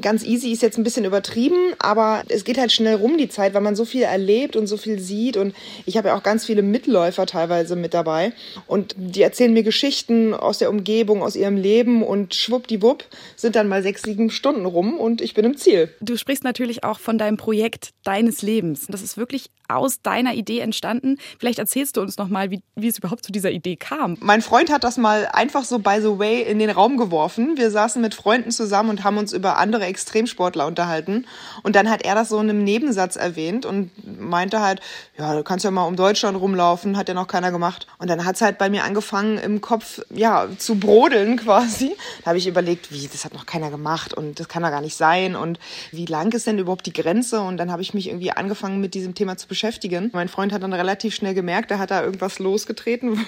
ganz 0.01 0.25
easy 0.25 0.53
ist 0.53 0.63
jetzt 0.63 0.79
ein 0.79 0.85
bisschen 0.85 1.05
übertrieben, 1.05 1.75
aber 1.79 2.23
es 2.29 2.45
geht 2.45 2.59
halt 2.59 2.73
schnell 2.73 2.95
rum 2.95 3.19
die 3.19 3.29
Zeit, 3.29 3.55
weil 3.55 3.63
man 3.63 3.75
so 3.75 3.85
viel 3.85 4.03
erlebt 4.03 4.57
und 4.57 4.67
so 4.67 4.77
viel 4.77 4.99
sieht 4.99 5.37
und 5.37 5.55
ich 5.87 5.97
habe 5.97 6.09
ja 6.09 6.17
auch 6.17 6.23
ganz 6.23 6.45
viele 6.45 6.63
Mitläufer 6.63 7.27
teilweise 7.27 7.75
mit 7.77 7.93
dabei 7.93 8.33
und 8.67 8.95
die 8.97 9.23
erzählen 9.23 9.53
mir 9.53 9.63
Geschichten 9.63 10.35
aus 10.35 10.59
der 10.59 10.71
Umgebung, 10.71 11.23
aus 11.23 11.37
ihrem 11.37 11.57
Leben 11.57 12.03
und 12.03 12.35
schwuppdiwupp 12.35 13.05
sind 13.35 13.57
dann 13.57 13.69
mal 13.69 13.83
sechs, 13.83 14.03
sieben 14.03 14.31
Stunden 14.31 14.67
rum 14.67 14.99
und 14.99 15.21
ich 15.21 15.35
bin 15.35 15.45
im 15.45 15.57
Ziel. 15.57 15.93
Du 16.01 16.17
sprichst 16.17 16.45
natürlich 16.45 16.85
auch 16.85 17.01
von 17.01 17.19
deinem 17.19 17.37
Projekt 17.37 17.91
deines 18.05 18.43
Lebens. 18.43 18.87
Das 18.89 19.03
ist 19.03 19.17
wirklich 19.17 19.51
aus 19.69 20.01
deiner 20.01 20.35
Idee 20.35 20.61
entstanden. 20.61 21.19
Vielleicht 21.39 21.59
erzählst 21.59 21.97
du 21.97 22.01
uns 22.01 22.19
noch 22.19 22.29
mal, 22.29 22.51
wie, 22.51 22.63
wie 22.77 22.89
es 22.89 22.99
überhaupt 22.99 23.25
zu 23.25 23.33
dieser 23.33 23.51
Idee 23.51 23.77
kam. 23.77 24.17
Mein 24.21 24.43
Freund 24.43 24.71
hat 24.71 24.85
das 24.85 24.97
mal 24.97 25.29
einfach 25.33 25.65
so 25.65 25.79
by 25.79 25.99
the 26.01 26.19
way 26.19 26.43
in 26.43 26.59
den 26.59 26.71
Raum 26.71 26.97
geworfen. 26.97 27.57
Wir 27.57 27.71
saßen 27.71 28.01
mit 28.01 28.15
Freunden 28.15 28.51
zusammen 28.51 28.91
und 28.91 29.05
haben 29.05 29.19
uns 29.19 29.33
über 29.33 29.56
andere 29.59 29.85
Extremsportler 29.85 30.67
unterhalten. 30.67 31.27
Und 31.63 31.77
dann 31.77 31.91
hat 31.91 32.03
er 32.03 32.15
das 32.15 32.29
so 32.29 32.39
in 32.41 32.51
einem 32.51 32.65
Nebensatz 32.65 33.17
erwähnt 33.17 33.67
und 33.67 33.91
meinte 34.21 34.61
halt, 34.61 34.81
ja, 35.19 35.35
du 35.35 35.43
kannst 35.43 35.65
ja 35.65 35.71
mal 35.71 35.85
um 35.85 35.97
Deutschland 35.97 36.39
rumlaufen, 36.39 36.97
hat 36.97 37.09
ja 37.09 37.15
noch 37.15 37.27
keiner 37.27 37.51
gemacht. 37.51 37.87
Und 37.99 38.09
dann 38.09 38.25
hat's 38.25 38.41
halt 38.41 38.59
bei 38.59 38.71
mir 38.71 38.85
angefangen, 38.85 39.39
im 39.39 39.61
Kopf, 39.61 40.01
ja, 40.11 40.47
zu 40.59 40.77
brodeln 40.77 41.37
quasi. 41.43 41.97
Da 42.23 42.29
habe 42.29 42.39
ich 42.39 42.47
überlegt, 42.47 42.93
wie, 42.93 43.09
das 43.09 43.25
hat 43.25 43.35
noch 43.35 43.47
keiner 43.47 43.71
gemacht 43.71 44.15
und 44.15 44.41
das 44.41 44.49
kann 44.49 44.63
doch 44.63 44.71
gar 44.71 44.81
nicht 44.81 44.97
sein 44.97 45.37
und 45.37 45.59
wie 45.93 46.07
lang 46.07 46.33
ist 46.33 46.47
denn 46.47 46.59
überhaupt 46.59 46.87
die 46.87 46.93
Grenze? 46.93 47.41
Und 47.41 47.57
dann 47.57 47.71
habe 47.71 47.83
ich 47.83 47.95
mich 47.95 48.09
irgendwie 48.09 48.31
angefangen, 48.33 48.81
mit 48.81 48.95
diesem 48.95 49.15
Thema 49.15 49.37
zu 49.37 49.49
beschäftigen. 49.49 50.11
Mein 50.13 50.29
Freund 50.29 50.53
hat 50.53 50.63
dann 50.63 50.73
relativ 50.73 51.15
schnell 51.15 51.35
gemerkt, 51.35 51.71
er 51.71 51.79
hat 51.79 51.91
da 51.91 52.03
irgendwas 52.03 52.39
losgetreten, 52.39 53.25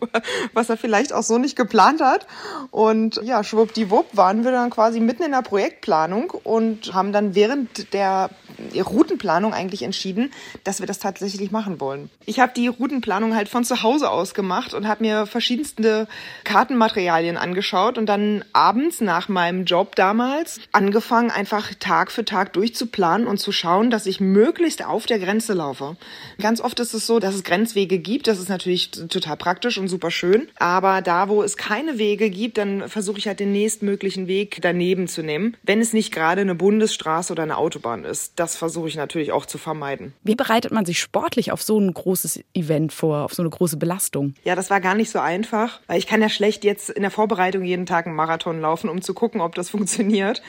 was 0.52 0.70
er 0.70 0.76
vielleicht 0.76 1.12
auch 1.12 1.22
so 1.22 1.38
nicht 1.38 1.56
geplant 1.56 2.00
hat. 2.00 2.26
Und 2.70 3.20
ja, 3.22 3.44
schwuppdiwupp 3.44 4.16
waren 4.16 4.44
wir 4.44 4.52
dann 4.52 4.70
quasi 4.70 5.00
mitten 5.00 5.22
in 5.22 5.32
der 5.32 5.42
Projektplanung 5.58 6.30
und 6.30 6.94
haben 6.94 7.12
dann 7.12 7.34
während 7.34 7.92
der 7.92 8.30
Routenplanung 8.76 9.52
eigentlich 9.54 9.82
entschieden, 9.82 10.30
dass 10.64 10.80
wir 10.80 10.86
das 10.86 10.98
tatsächlich 10.98 11.50
machen 11.50 11.80
wollen. 11.80 12.10
Ich 12.26 12.40
habe 12.40 12.52
die 12.54 12.68
Routenplanung 12.68 13.34
halt 13.34 13.48
von 13.48 13.64
zu 13.64 13.82
Hause 13.82 14.10
aus 14.10 14.34
gemacht 14.34 14.74
und 14.74 14.86
habe 14.86 15.04
mir 15.04 15.26
verschiedenste 15.26 16.06
Kartenmaterialien 16.44 17.36
angeschaut 17.36 17.98
und 17.98 18.06
dann 18.06 18.44
abends 18.52 19.00
nach 19.00 19.28
meinem 19.28 19.64
Job 19.64 19.96
damals 19.96 20.60
angefangen, 20.72 21.30
einfach 21.30 21.72
Tag 21.78 22.10
für 22.12 22.24
Tag 22.24 22.52
durchzuplanen 22.52 23.26
und 23.26 23.38
zu 23.38 23.52
schauen, 23.52 23.90
dass 23.90 24.06
ich 24.06 24.20
möglichst 24.20 24.84
auf 24.84 25.06
der 25.06 25.18
Grenze 25.18 25.54
laufe. 25.54 25.96
Ganz 26.40 26.60
oft 26.60 26.80
ist 26.80 26.94
es 26.94 27.06
so, 27.06 27.18
dass 27.18 27.34
es 27.34 27.44
Grenzwege 27.44 27.98
gibt. 27.98 28.26
Das 28.26 28.38
ist 28.38 28.48
natürlich 28.48 28.90
total 28.90 29.36
praktisch 29.36 29.78
und 29.78 29.88
super 29.88 30.10
schön. 30.10 30.48
Aber 30.58 31.02
da, 31.02 31.28
wo 31.28 31.42
es 31.42 31.56
keine 31.56 31.98
Wege 31.98 32.30
gibt, 32.30 32.58
dann 32.58 32.88
versuche 32.88 33.18
ich 33.18 33.26
halt 33.26 33.40
den 33.40 33.52
nächstmöglichen 33.52 34.26
Weg 34.26 34.58
daneben 34.60 35.08
zu 35.08 35.22
nehmen, 35.22 35.56
wenn 35.62 35.80
es 35.80 35.92
nicht 35.92 36.12
gerade 36.12 36.40
eine 36.40 36.54
Bundesstraße 36.54 37.32
oder 37.32 37.42
eine 37.42 37.56
Autobahn 37.56 38.04
ist. 38.04 38.32
Das 38.36 38.56
versuche 38.56 38.67
ich 38.76 38.96
natürlich 38.96 39.32
auch 39.32 39.46
zu 39.46 39.58
vermeiden. 39.58 40.14
Wie 40.22 40.34
bereitet 40.34 40.72
man 40.72 40.84
sich 40.84 41.00
sportlich 41.00 41.52
auf 41.52 41.62
so 41.62 41.78
ein 41.78 41.92
großes 41.92 42.40
Event 42.54 42.92
vor, 42.92 43.24
auf 43.24 43.34
so 43.34 43.42
eine 43.42 43.50
große 43.50 43.76
Belastung? 43.76 44.34
Ja, 44.44 44.54
das 44.54 44.70
war 44.70 44.80
gar 44.80 44.94
nicht 44.94 45.10
so 45.10 45.18
einfach, 45.18 45.80
weil 45.86 45.98
ich 45.98 46.06
kann 46.06 46.20
ja 46.20 46.28
schlecht 46.28 46.64
jetzt 46.64 46.90
in 46.90 47.02
der 47.02 47.10
Vorbereitung 47.10 47.64
jeden 47.64 47.86
Tag 47.86 48.06
einen 48.06 48.16
Marathon 48.16 48.60
laufen, 48.60 48.88
um 48.88 49.02
zu 49.02 49.14
gucken, 49.14 49.40
ob 49.40 49.54
das 49.54 49.70
funktioniert 49.78 50.42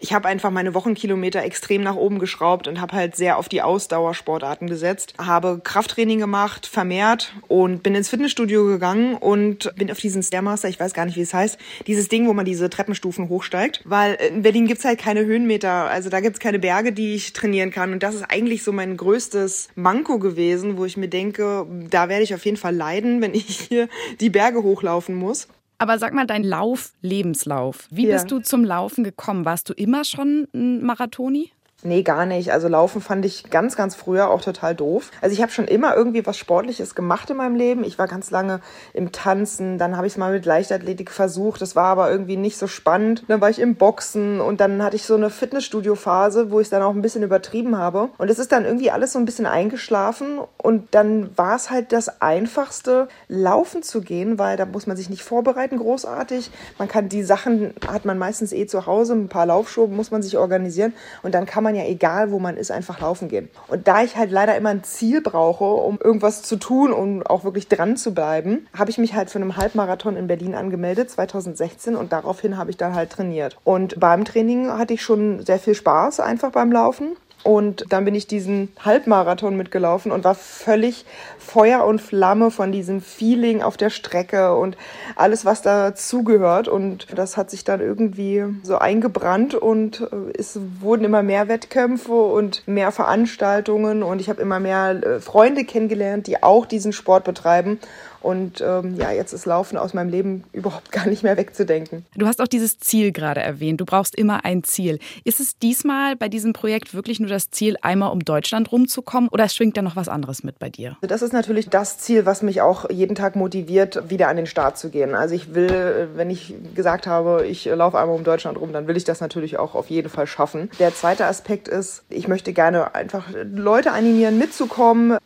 ich 0.00 0.12
habe 0.12 0.28
einfach 0.28 0.50
meine 0.50 0.74
Wochenkilometer 0.74 1.42
extrem 1.42 1.82
nach 1.82 1.96
oben 1.96 2.18
geschraubt 2.18 2.68
und 2.68 2.80
habe 2.80 2.96
halt 2.96 3.16
sehr 3.16 3.38
auf 3.38 3.48
die 3.48 3.62
Ausdauersportarten 3.62 4.68
gesetzt. 4.68 5.14
Habe 5.18 5.60
Krafttraining 5.62 6.18
gemacht, 6.18 6.66
vermehrt 6.66 7.32
und 7.48 7.82
bin 7.82 7.94
ins 7.94 8.08
Fitnessstudio 8.08 8.64
gegangen 8.66 9.14
und 9.14 9.72
bin 9.76 9.90
auf 9.90 9.98
diesen 9.98 10.22
Stairmaster, 10.22 10.68
ich 10.68 10.80
weiß 10.80 10.94
gar 10.94 11.06
nicht, 11.06 11.16
wie 11.16 11.22
es 11.22 11.34
heißt, 11.34 11.58
dieses 11.86 12.08
Ding, 12.08 12.26
wo 12.26 12.32
man 12.32 12.44
diese 12.44 12.70
Treppenstufen 12.70 13.28
hochsteigt. 13.28 13.82
Weil 13.84 14.14
in 14.14 14.42
Berlin 14.42 14.66
gibt's 14.66 14.84
halt 14.84 14.98
keine 14.98 15.24
Höhenmeter, 15.24 15.72
also 15.72 16.08
da 16.08 16.20
gibt's 16.20 16.40
keine 16.40 16.58
Berge, 16.58 16.92
die 16.92 17.14
ich 17.14 17.32
trainieren 17.36 17.70
kann. 17.70 17.92
Und 17.92 18.02
das 18.02 18.14
ist 18.14 18.24
eigentlich 18.24 18.62
so 18.62 18.72
mein 18.72 18.96
größtes 18.96 19.68
Manko 19.74 20.18
gewesen, 20.18 20.76
wo 20.76 20.84
ich 20.84 20.96
mir 20.96 21.08
denke, 21.08 21.66
da 21.90 22.08
werde 22.08 22.24
ich 22.24 22.34
auf 22.34 22.44
jeden 22.44 22.56
Fall 22.56 22.74
leiden, 22.74 23.20
wenn 23.20 23.34
ich 23.34 23.60
hier 23.68 23.88
die 24.20 24.30
Berge 24.30 24.62
hochlaufen 24.62 25.14
muss. 25.14 25.48
Aber 25.78 25.98
sag 25.98 26.14
mal, 26.14 26.26
dein 26.26 26.42
Lauf, 26.42 26.92
Lebenslauf. 27.02 27.86
Wie 27.90 28.06
ja. 28.06 28.14
bist 28.14 28.30
du 28.30 28.40
zum 28.40 28.64
Laufen 28.64 29.04
gekommen? 29.04 29.44
Warst 29.44 29.68
du 29.68 29.74
immer 29.74 30.04
schon 30.04 30.48
ein 30.54 30.82
Marathoni? 30.82 31.52
Nee, 31.86 32.02
gar 32.02 32.26
nicht. 32.26 32.52
Also 32.52 32.66
Laufen 32.66 33.00
fand 33.00 33.24
ich 33.24 33.48
ganz, 33.48 33.76
ganz 33.76 33.94
früher 33.94 34.28
auch 34.28 34.42
total 34.42 34.74
doof. 34.74 35.12
Also 35.20 35.32
ich 35.32 35.40
habe 35.40 35.52
schon 35.52 35.68
immer 35.68 35.94
irgendwie 35.94 36.26
was 36.26 36.36
Sportliches 36.36 36.96
gemacht 36.96 37.30
in 37.30 37.36
meinem 37.36 37.54
Leben. 37.54 37.84
Ich 37.84 37.96
war 37.96 38.08
ganz 38.08 38.32
lange 38.32 38.60
im 38.92 39.12
Tanzen, 39.12 39.78
dann 39.78 39.96
habe 39.96 40.08
ich 40.08 40.14
es 40.14 40.16
mal 40.16 40.32
mit 40.32 40.44
Leichtathletik 40.46 41.12
versucht. 41.12 41.62
Das 41.62 41.76
war 41.76 41.84
aber 41.84 42.10
irgendwie 42.10 42.36
nicht 42.36 42.58
so 42.58 42.66
spannend. 42.66 43.22
Dann 43.28 43.40
war 43.40 43.50
ich 43.50 43.60
im 43.60 43.76
Boxen 43.76 44.40
und 44.40 44.60
dann 44.60 44.82
hatte 44.82 44.96
ich 44.96 45.04
so 45.04 45.14
eine 45.14 45.30
Fitnessstudio-Phase, 45.30 46.50
wo 46.50 46.58
ich 46.58 46.68
dann 46.68 46.82
auch 46.82 46.92
ein 46.92 47.02
bisschen 47.02 47.22
übertrieben 47.22 47.78
habe. 47.78 48.08
Und 48.18 48.30
es 48.30 48.40
ist 48.40 48.50
dann 48.50 48.64
irgendwie 48.64 48.90
alles 48.90 49.12
so 49.12 49.20
ein 49.20 49.24
bisschen 49.24 49.46
eingeschlafen 49.46 50.40
und 50.58 50.88
dann 50.92 51.38
war 51.38 51.54
es 51.54 51.70
halt 51.70 51.92
das 51.92 52.20
Einfachste, 52.20 53.06
laufen 53.28 53.84
zu 53.84 54.00
gehen, 54.00 54.40
weil 54.40 54.56
da 54.56 54.66
muss 54.66 54.88
man 54.88 54.96
sich 54.96 55.08
nicht 55.08 55.22
vorbereiten 55.22 55.78
großartig. 55.78 56.50
Man 56.78 56.88
kann 56.88 57.08
die 57.08 57.22
Sachen, 57.22 57.74
hat 57.86 58.04
man 58.04 58.18
meistens 58.18 58.52
eh 58.52 58.66
zu 58.66 58.86
Hause, 58.86 59.12
ein 59.12 59.28
paar 59.28 59.46
Laufschuhe 59.46 59.86
muss 59.86 60.10
man 60.10 60.22
sich 60.22 60.36
organisieren 60.36 60.92
und 61.22 61.32
dann 61.32 61.46
kann 61.46 61.62
man 61.62 61.75
ja, 61.76 61.84
egal 61.84 62.30
wo 62.30 62.38
man 62.38 62.56
ist, 62.56 62.70
einfach 62.70 63.00
laufen 63.00 63.28
gehen. 63.28 63.48
Und 63.68 63.86
da 63.86 64.02
ich 64.02 64.16
halt 64.16 64.30
leider 64.30 64.56
immer 64.56 64.70
ein 64.70 64.84
Ziel 64.84 65.20
brauche, 65.20 65.64
um 65.64 65.98
irgendwas 66.02 66.42
zu 66.42 66.56
tun 66.56 66.92
und 66.92 67.20
um 67.20 67.26
auch 67.26 67.44
wirklich 67.44 67.68
dran 67.68 67.96
zu 67.96 68.14
bleiben, 68.14 68.66
habe 68.76 68.90
ich 68.90 68.98
mich 68.98 69.14
halt 69.14 69.30
für 69.30 69.38
einen 69.38 69.56
Halbmarathon 69.56 70.16
in 70.16 70.26
Berlin 70.26 70.54
angemeldet, 70.54 71.10
2016, 71.10 71.96
und 71.96 72.12
daraufhin 72.12 72.56
habe 72.56 72.70
ich 72.70 72.76
dann 72.76 72.94
halt 72.94 73.10
trainiert. 73.10 73.56
Und 73.64 74.00
beim 74.00 74.24
Training 74.24 74.70
hatte 74.70 74.94
ich 74.94 75.02
schon 75.02 75.44
sehr 75.44 75.58
viel 75.58 75.74
Spaß 75.74 76.20
einfach 76.20 76.52
beim 76.52 76.72
Laufen. 76.72 77.16
Und 77.46 77.84
dann 77.90 78.04
bin 78.04 78.16
ich 78.16 78.26
diesen 78.26 78.70
Halbmarathon 78.84 79.56
mitgelaufen 79.56 80.10
und 80.10 80.24
war 80.24 80.34
völlig 80.34 81.04
Feuer 81.38 81.84
und 81.84 82.00
Flamme 82.02 82.50
von 82.50 82.72
diesem 82.72 83.00
Feeling 83.00 83.62
auf 83.62 83.76
der 83.76 83.90
Strecke 83.90 84.56
und 84.56 84.76
alles, 85.14 85.44
was 85.44 85.62
dazugehört. 85.62 86.66
Und 86.66 87.06
das 87.16 87.36
hat 87.36 87.52
sich 87.52 87.62
dann 87.62 87.80
irgendwie 87.80 88.44
so 88.64 88.78
eingebrannt 88.78 89.54
und 89.54 90.00
äh, 90.00 90.36
es 90.36 90.58
wurden 90.80 91.04
immer 91.04 91.22
mehr 91.22 91.46
Wettkämpfe 91.46 92.12
und 92.12 92.66
mehr 92.66 92.90
Veranstaltungen 92.90 94.02
und 94.02 94.20
ich 94.20 94.28
habe 94.28 94.42
immer 94.42 94.58
mehr 94.58 94.90
äh, 94.90 95.20
Freunde 95.20 95.64
kennengelernt, 95.64 96.26
die 96.26 96.42
auch 96.42 96.66
diesen 96.66 96.92
Sport 96.92 97.22
betreiben. 97.22 97.78
Und 98.26 98.60
ähm, 98.60 98.96
ja, 98.96 99.12
jetzt 99.12 99.32
ist 99.32 99.46
Laufen 99.46 99.78
aus 99.78 99.94
meinem 99.94 100.08
Leben 100.08 100.42
überhaupt 100.52 100.90
gar 100.90 101.06
nicht 101.06 101.22
mehr 101.22 101.36
wegzudenken. 101.36 102.04
Du 102.16 102.26
hast 102.26 102.42
auch 102.42 102.48
dieses 102.48 102.80
Ziel 102.80 103.12
gerade 103.12 103.40
erwähnt. 103.40 103.80
Du 103.80 103.84
brauchst 103.84 104.16
immer 104.16 104.44
ein 104.44 104.64
Ziel. 104.64 104.98
Ist 105.22 105.38
es 105.38 105.58
diesmal 105.60 106.16
bei 106.16 106.28
diesem 106.28 106.52
Projekt 106.52 106.92
wirklich 106.92 107.20
nur 107.20 107.28
das 107.28 107.52
Ziel, 107.52 107.76
einmal 107.82 108.10
um 108.10 108.24
Deutschland 108.24 108.72
rumzukommen 108.72 109.30
oder 109.30 109.48
schwingt 109.48 109.76
da 109.76 109.82
noch 109.82 109.94
was 109.94 110.08
anderes 110.08 110.42
mit 110.42 110.58
bei 110.58 110.70
dir? 110.70 110.96
Das 111.02 111.22
ist 111.22 111.32
natürlich 111.32 111.68
das 111.68 111.98
Ziel, 111.98 112.26
was 112.26 112.42
mich 112.42 112.62
auch 112.62 112.90
jeden 112.90 113.14
Tag 113.14 113.36
motiviert, 113.36 114.10
wieder 114.10 114.26
an 114.26 114.36
den 114.36 114.46
Start 114.46 114.76
zu 114.76 114.90
gehen. 114.90 115.14
Also 115.14 115.36
ich 115.36 115.54
will, 115.54 116.08
wenn 116.16 116.28
ich 116.28 116.52
gesagt 116.74 117.06
habe, 117.06 117.46
ich 117.46 117.66
laufe 117.66 117.96
einmal 117.96 118.16
um 118.16 118.24
Deutschland 118.24 118.58
rum, 118.60 118.72
dann 118.72 118.88
will 118.88 118.96
ich 118.96 119.04
das 119.04 119.20
natürlich 119.20 119.56
auch 119.56 119.76
auf 119.76 119.88
jeden 119.88 120.08
Fall 120.08 120.26
schaffen. 120.26 120.68
Der 120.80 120.92
zweite 120.92 121.26
Aspekt 121.26 121.68
ist, 121.68 122.02
ich 122.08 122.26
möchte 122.26 122.52
gerne 122.52 122.96
einfach 122.96 123.26
Leute 123.44 123.92
animieren, 123.92 124.36
mitzukommen, 124.36 125.16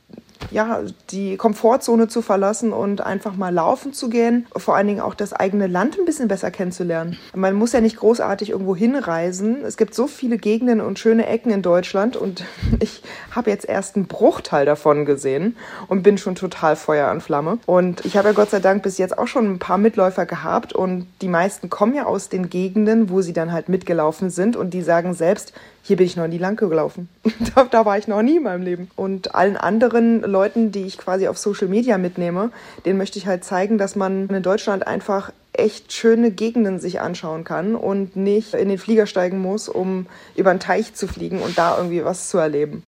ja, 0.51 0.81
die 1.11 1.37
Komfortzone 1.37 2.09
zu 2.09 2.23
verlassen 2.23 2.73
und 2.73 3.01
einfach 3.01 3.37
mal 3.37 3.53
laufen 3.53 3.93
zu 3.93 4.09
gehen. 4.09 4.47
Vor 4.57 4.77
allen 4.77 4.87
Dingen 4.87 5.01
auch 5.01 5.15
das 5.15 5.33
eigene 5.33 5.67
Land 5.67 5.99
ein 5.99 6.05
bisschen 6.05 6.29
besser 6.29 6.51
kennenzulernen. 6.51 7.19
Man 7.35 7.55
muss 7.55 7.73
ja 7.73 7.81
nicht 7.81 7.97
großartig 7.97 8.51
irgendwo 8.51 8.75
hinreisen. 8.75 9.63
Es 9.65 9.77
gibt 9.77 9.95
so 9.95 10.07
viele 10.07 10.39
Gegenden 10.39 10.81
und 10.81 10.99
schöne 10.99 11.27
Ecken 11.27 11.51
in 11.51 11.63
Deutschland 11.63 12.17
und 12.17 12.45
ich 12.81 13.03
habe 13.31 13.51
jetzt 13.51 13.69
erst 13.69 13.97
einen 13.97 14.07
Bruchteil 14.07 14.67
davon 14.67 15.05
gesehen 15.05 15.57
und 15.89 16.03
bin 16.03 16.19
schon 16.19 16.35
total 16.35 16.77
Feuer 16.77 17.11
und 17.11 17.23
Flamme. 17.23 17.59
Und 17.67 18.05
ich 18.05 18.17
habe 18.17 18.29
ja 18.29 18.35
Gott 18.35 18.51
sei 18.51 18.61
Dank 18.61 18.83
bis 18.83 18.99
jetzt 18.99 19.19
auch 19.19 19.27
schon 19.27 19.53
ein 19.53 19.59
paar 19.59 19.79
Mitläufer 19.79 20.27
gehabt 20.27 20.73
und 20.73 21.07
die 21.23 21.29
meisten 21.29 21.71
kommen 21.71 21.95
ja 21.95 22.07
aus 22.07 22.29
den 22.29 22.51
Gegenden, 22.51 23.11
wo 23.11 23.23
sie 23.23 23.33
dann 23.33 23.53
halt 23.53 23.69
mitgelaufen 23.69 24.31
sind 24.31 24.57
und 24.57 24.75
die 24.75 24.83
sagen 24.83 25.15
selbst, 25.15 25.53
hier 25.83 25.97
bin 25.97 26.07
ich 26.07 26.17
noch 26.17 26.29
nie 26.29 26.39
lang 26.39 26.57
gelaufen. 26.57 27.09
da, 27.55 27.65
da, 27.65 27.85
war 27.85 27.99
ich 27.99 28.09
noch 28.09 28.23
nie 28.23 28.37
in 28.37 28.43
meinem 28.43 28.63
Leben. 28.63 28.91
Und 28.97 29.35
allen 29.35 29.57
anderen 29.57 30.21
Leuten, 30.23 30.73
die 30.73 30.83
ich 30.83 30.99
quasi 30.99 31.29
auf 31.29 31.39
Social 31.39 31.69
Media 31.69 31.99
mitnehme, 31.99 32.51
denen 32.85 32.99
möchte 32.99 33.19
ich 33.19 33.27
halt 33.27 33.45
zeigen, 33.45 33.79
dass 33.79 33.97
man 33.97 34.29
in 34.29 34.43
Deutschland 34.43 34.87
einfach 34.87 35.33
echt 35.53 35.93
schöne 35.93 36.31
Gegenden 36.31 36.79
sich 36.79 37.01
anschauen 37.01 37.45
kann 37.45 37.75
und 37.75 38.17
nicht 38.17 38.55
in 38.55 38.69
den 38.69 38.79
Flieger 38.79 39.07
steigen 39.07 39.41
muss, 39.41 39.69
um 39.69 40.07
über 40.37 40.51
einen 40.51 40.61
Teich 40.61 40.95
zu 40.95 41.09
fliegen 41.09 41.41
und 41.41 41.59
da 41.59 41.77
irgendwie 41.77 42.05
was 42.05 42.29
zu 42.29 42.39
erleben. 42.39 42.83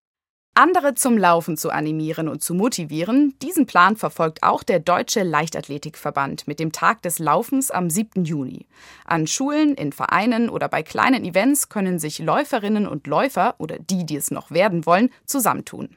Andere 0.53 0.95
zum 0.95 1.17
Laufen 1.17 1.55
zu 1.55 1.69
animieren 1.69 2.27
und 2.27 2.43
zu 2.43 2.53
motivieren, 2.53 3.33
diesen 3.41 3.67
Plan 3.67 3.95
verfolgt 3.95 4.43
auch 4.43 4.63
der 4.63 4.79
Deutsche 4.79 5.23
Leichtathletikverband 5.23 6.45
mit 6.45 6.59
dem 6.59 6.73
Tag 6.73 7.01
des 7.03 7.19
Laufens 7.19 7.71
am 7.71 7.89
7. 7.89 8.25
Juni. 8.25 8.65
An 9.05 9.27
Schulen, 9.27 9.75
in 9.75 9.93
Vereinen 9.93 10.49
oder 10.49 10.67
bei 10.67 10.83
kleinen 10.83 11.23
Events 11.23 11.69
können 11.69 11.99
sich 11.99 12.19
Läuferinnen 12.19 12.85
und 12.85 13.07
Läufer 13.07 13.55
oder 13.59 13.77
die, 13.79 14.05
die 14.05 14.17
es 14.17 14.29
noch 14.29 14.51
werden 14.51 14.85
wollen, 14.85 15.09
zusammentun. 15.23 15.87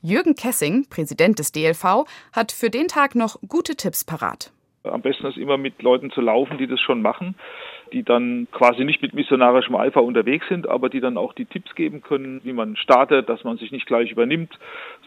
Jürgen 0.00 0.34
Kessing, 0.34 0.86
Präsident 0.88 1.38
des 1.38 1.52
DLV, 1.52 2.06
hat 2.32 2.50
für 2.50 2.70
den 2.70 2.88
Tag 2.88 3.14
noch 3.14 3.36
gute 3.46 3.76
Tipps 3.76 4.04
parat. 4.04 4.52
Am 4.84 5.02
besten 5.02 5.26
ist 5.26 5.36
immer 5.36 5.58
mit 5.58 5.82
Leuten 5.82 6.10
zu 6.12 6.22
laufen, 6.22 6.56
die 6.56 6.66
das 6.66 6.80
schon 6.80 7.02
machen 7.02 7.34
die 7.92 8.02
dann 8.02 8.48
quasi 8.52 8.84
nicht 8.84 9.02
mit 9.02 9.14
missionarischem 9.14 9.74
Eifer 9.76 10.02
unterwegs 10.02 10.46
sind, 10.48 10.68
aber 10.68 10.88
die 10.88 11.00
dann 11.00 11.16
auch 11.16 11.32
die 11.32 11.44
Tipps 11.44 11.74
geben 11.74 12.02
können, 12.02 12.40
wie 12.44 12.52
man 12.52 12.76
startet, 12.76 13.28
dass 13.28 13.44
man 13.44 13.58
sich 13.58 13.72
nicht 13.72 13.86
gleich 13.86 14.10
übernimmt, 14.10 14.58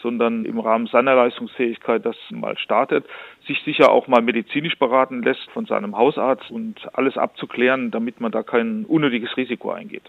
sondern 0.02 0.46
im 0.46 0.60
Rahmen 0.60 0.88
seiner 0.88 1.16
Leistungsfähigkeit 1.16 2.06
das 2.06 2.16
mal 2.30 2.58
startet, 2.58 3.06
sich 3.48 3.62
sicher 3.64 3.92
auch 3.92 4.08
mal 4.08 4.22
medizinisch 4.22 4.78
beraten 4.78 5.24
lässt 5.24 5.50
von 5.52 5.66
seinem 5.66 5.98
Hausarzt 5.98 6.50
und 6.52 6.76
alles 6.94 7.18
abzuklären, 7.18 7.92
damit 7.92 8.20
man 8.20 8.32
da 8.32 8.44
kein 8.44 8.86
unnötiges 8.86 9.36
Risiko 9.38 9.72
eingeht. 9.72 10.04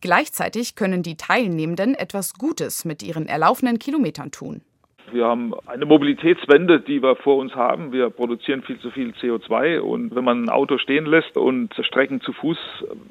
Gleichzeitig 0.00 0.76
können 0.76 1.02
die 1.02 1.16
Teilnehmenden 1.16 1.94
etwas 1.94 2.34
Gutes 2.34 2.84
mit 2.84 3.02
ihren 3.02 3.26
erlaufenen 3.26 3.78
Kilometern 3.78 4.30
tun. 4.30 4.60
Wir 5.12 5.26
haben 5.26 5.54
eine 5.66 5.86
Mobilitätswende, 5.86 6.80
die 6.80 7.02
wir 7.02 7.16
vor 7.16 7.36
uns 7.36 7.54
haben. 7.54 7.92
Wir 7.92 8.10
produzieren 8.10 8.62
viel 8.62 8.78
zu 8.80 8.90
viel 8.90 9.10
CO2 9.10 9.78
und 9.78 10.14
wenn 10.14 10.24
man 10.24 10.44
ein 10.44 10.48
Auto 10.48 10.78
stehen 10.78 11.06
lässt 11.06 11.36
und 11.36 11.74
Strecken 11.74 12.20
zu 12.20 12.32
Fuß 12.32 12.58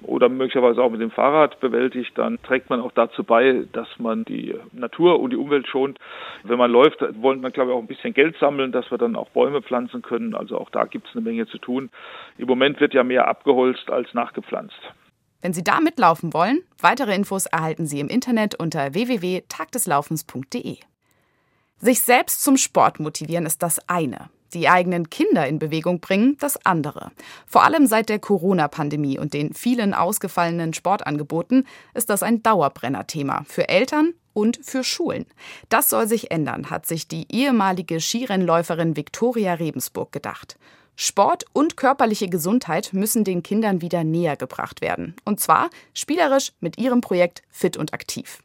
oder 0.04 0.28
möglicherweise 0.28 0.82
auch 0.84 0.92
mit 0.92 1.02
dem 1.02 1.12
Fahrrad 1.12 1.60
bewältigt, 1.60 2.18
dann 2.18 2.42
trägt 2.44 2.70
man 2.70 2.82
auch 2.82 2.92
dazu 2.92 3.24
bei, 3.24 3.66
dass 3.72 3.88
man 3.98 4.26
die 4.26 4.56
Natur 4.74 5.20
und 5.20 5.32
die 5.32 5.38
Umwelt 5.38 5.68
schont. 5.68 5.98
Wenn 6.44 6.58
man 6.58 6.72
läuft, 6.72 7.02
wollen 7.22 7.42
wir, 7.42 7.52
glaube 7.52 7.72
ich, 7.72 7.78
auch 7.78 7.82
ein 7.82 7.88
bisschen 7.88 8.14
Geld 8.14 8.36
sammeln, 8.40 8.72
dass 8.72 8.92
wir 8.92 8.98
dann 8.98 9.16
auch 9.16 9.30
Bäume 9.30 9.62
pflanzen 9.62 10.02
können. 10.02 10.36
Also 10.36 10.58
auch 10.58 10.70
da 10.70 10.86
gibt 10.86 11.08
es 11.08 11.16
eine 11.16 11.24
Menge 11.24 11.48
zu 11.48 11.58
tun. 11.58 11.90
Im 12.38 12.48
Moment 12.48 12.82
wird 12.82 12.94
ja 12.94 13.04
mehr 13.04 13.28
abgeholzt 13.28 13.90
als 13.90 14.14
nachgepflanzt. 14.14 14.80
Wenn 15.42 15.54
Sie 15.54 15.64
da 15.64 15.80
mitlaufen 15.80 16.34
wollen, 16.34 16.60
weitere 16.82 17.16
Infos 17.16 17.46
erhalten 17.46 17.86
Sie 17.86 18.00
im 18.00 18.08
Internet 18.08 18.56
unter 18.56 18.94
www.tagdeslaufens.de. 18.94 20.78
Sich 21.80 22.02
selbst 22.02 22.44
zum 22.44 22.58
Sport 22.58 23.00
motivieren 23.00 23.46
ist 23.46 23.62
das 23.62 23.80
eine. 23.88 24.30
Die 24.54 24.70
eigenen 24.70 25.10
Kinder 25.10 25.46
in 25.48 25.60
Bewegung 25.60 26.00
bringen, 26.00 26.38
das 26.40 26.66
andere. 26.66 27.12
Vor 27.46 27.64
allem 27.64 27.88
seit 27.88 28.08
der 28.08 28.20
Corona-Pandemie 28.20 29.20
und 29.20 29.34
den 29.34 29.54
vielen 29.54 29.94
ausgefallenen 29.94 30.74
Sportangeboten 30.74 31.68
ist 31.94 32.10
das 32.10 32.24
ein 32.24 32.42
Dauerbrenner-Thema 32.42 33.44
für 33.48 33.68
Eltern 33.68 34.14
und 34.32 34.60
für 34.64 34.84
Schulen. 34.84 35.26
Das 35.68 35.90
soll 35.90 36.08
sich 36.08 36.32
ändern, 36.32 36.70
hat 36.70 36.86
sich 36.86 37.08
die 37.10 37.26
ehemalige 37.30 38.00
Skirennläuferin 38.00 38.96
Viktoria 38.96 39.56
Rebensburg 39.56 40.14
gedacht. 40.14 40.58
Sport 40.96 41.46
und 41.52 41.76
körperliche 41.76 42.30
Gesundheit 42.30 42.92
müssen 42.94 43.26
den 43.26 43.44
Kindern 43.44 43.82
wieder 43.82 44.06
näher 44.06 44.38
gebracht 44.38 44.80
werden. 44.80 45.16
Und 45.26 45.42
zwar 45.42 45.70
spielerisch 45.94 46.54
mit 46.62 46.78
ihrem 46.78 47.02
Projekt 47.02 47.44
Fit 47.50 47.76
und 47.76 47.94
Aktiv. 47.94 48.40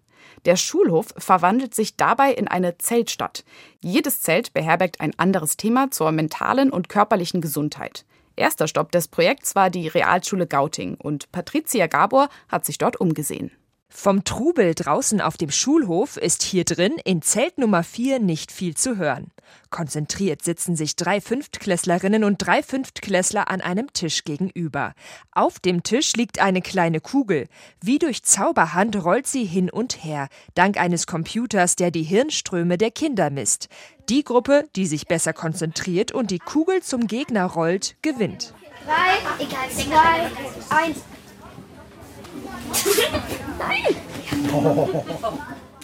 Der 0.44 0.56
Schulhof 0.56 1.14
verwandelt 1.16 1.74
sich 1.74 1.96
dabei 1.96 2.32
in 2.32 2.48
eine 2.48 2.78
Zeltstadt. 2.78 3.44
Jedes 3.80 4.22
Zelt 4.22 4.52
beherbergt 4.54 5.00
ein 5.00 5.18
anderes 5.18 5.56
Thema 5.56 5.90
zur 5.90 6.12
mentalen 6.12 6.70
und 6.70 6.88
körperlichen 6.88 7.40
Gesundheit. 7.40 8.04
Erster 8.36 8.68
Stopp 8.68 8.90
des 8.92 9.08
Projekts 9.08 9.54
war 9.54 9.68
die 9.68 9.88
Realschule 9.88 10.46
Gauting 10.46 10.94
und 10.94 11.30
Patricia 11.30 11.86
Gabor 11.86 12.30
hat 12.48 12.64
sich 12.64 12.78
dort 12.78 12.98
umgesehen. 12.98 13.50
Vom 13.92 14.22
Trubel 14.22 14.74
draußen 14.76 15.20
auf 15.20 15.36
dem 15.36 15.50
Schulhof 15.50 16.16
ist 16.16 16.44
hier 16.44 16.64
drin 16.64 16.94
in 17.04 17.22
Zelt 17.22 17.58
Nummer 17.58 17.82
4 17.82 18.20
nicht 18.20 18.52
viel 18.52 18.76
zu 18.76 18.96
hören. 18.96 19.32
Konzentriert 19.68 20.42
sitzen 20.42 20.76
sich 20.76 20.94
drei 20.94 21.20
Fünftklässlerinnen 21.20 22.22
und 22.22 22.38
drei 22.38 22.62
Fünftklässler 22.62 23.50
an 23.50 23.60
einem 23.60 23.92
Tisch 23.92 24.22
gegenüber. 24.22 24.94
Auf 25.32 25.58
dem 25.58 25.82
Tisch 25.82 26.14
liegt 26.14 26.38
eine 26.38 26.62
kleine 26.62 27.00
Kugel. 27.00 27.48
Wie 27.82 27.98
durch 27.98 28.22
Zauberhand 28.22 29.04
rollt 29.04 29.26
sie 29.26 29.44
hin 29.44 29.68
und 29.68 30.04
her, 30.04 30.28
dank 30.54 30.78
eines 30.78 31.08
Computers, 31.08 31.74
der 31.74 31.90
die 31.90 32.04
Hirnströme 32.04 32.78
der 32.78 32.92
Kinder 32.92 33.28
misst. 33.28 33.68
Die 34.08 34.22
Gruppe, 34.22 34.68
die 34.76 34.86
sich 34.86 35.08
besser 35.08 35.32
konzentriert 35.32 36.12
und 36.12 36.30
die 36.30 36.38
Kugel 36.38 36.80
zum 36.80 37.08
Gegner 37.08 37.44
rollt, 37.46 37.96
gewinnt. 38.02 38.54
Drei, 38.86 39.48
zwei, 39.68 40.30
eins. 40.70 41.00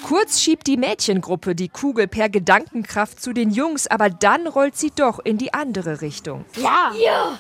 Kurz 0.03 0.41
schiebt 0.41 0.67
die 0.67 0.77
Mädchengruppe 0.77 1.55
die 1.55 1.69
Kugel 1.69 2.07
per 2.07 2.29
Gedankenkraft 2.29 3.21
zu 3.21 3.33
den 3.33 3.51
Jungs, 3.51 3.87
aber 3.89 4.09
dann 4.09 4.47
rollt 4.47 4.77
sie 4.77 4.93
doch 4.95 5.19
in 5.19 5.37
die 5.37 5.53
andere 5.53 6.01
Richtung. 6.01 6.45
Ja! 6.57 6.93
Ja! 6.97 7.39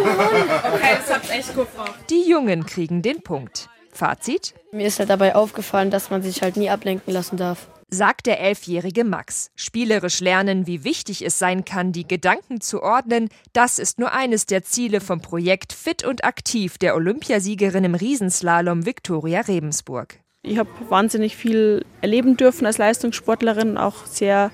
Okay, 0.00 0.96
das 0.98 1.14
habt 1.14 1.30
echt 1.30 1.54
gut 1.54 1.72
gemacht. 1.72 1.94
Die 2.10 2.28
Jungen 2.28 2.66
kriegen 2.66 3.02
den 3.02 3.22
Punkt. 3.22 3.68
Fazit? 3.92 4.54
Mir 4.72 4.86
ist 4.86 4.98
halt 4.98 5.10
dabei 5.10 5.34
aufgefallen, 5.34 5.90
dass 5.90 6.10
man 6.10 6.22
sich 6.22 6.42
halt 6.42 6.56
nie 6.56 6.70
ablenken 6.70 7.12
lassen 7.12 7.36
darf 7.36 7.68
sagt 7.94 8.26
der 8.26 8.40
elfjährige 8.40 9.04
Max. 9.04 9.50
Spielerisch 9.54 10.20
lernen, 10.20 10.66
wie 10.66 10.84
wichtig 10.84 11.24
es 11.24 11.38
sein 11.38 11.64
kann, 11.64 11.92
die 11.92 12.06
Gedanken 12.06 12.60
zu 12.60 12.82
ordnen, 12.82 13.28
das 13.52 13.78
ist 13.78 13.98
nur 13.98 14.12
eines 14.12 14.46
der 14.46 14.62
Ziele 14.64 15.00
vom 15.00 15.20
Projekt 15.20 15.72
Fit 15.72 16.04
und 16.04 16.24
Aktiv 16.24 16.76
der 16.78 16.94
Olympiasiegerin 16.94 17.84
im 17.84 17.94
Riesenslalom 17.94 18.84
Viktoria 18.84 19.40
Rebensburg. 19.40 20.18
Ich 20.42 20.58
habe 20.58 20.68
wahnsinnig 20.90 21.36
viel 21.36 21.86
erleben 22.02 22.36
dürfen 22.36 22.66
als 22.66 22.76
Leistungssportlerin, 22.76 23.78
auch 23.78 24.04
sehr 24.04 24.50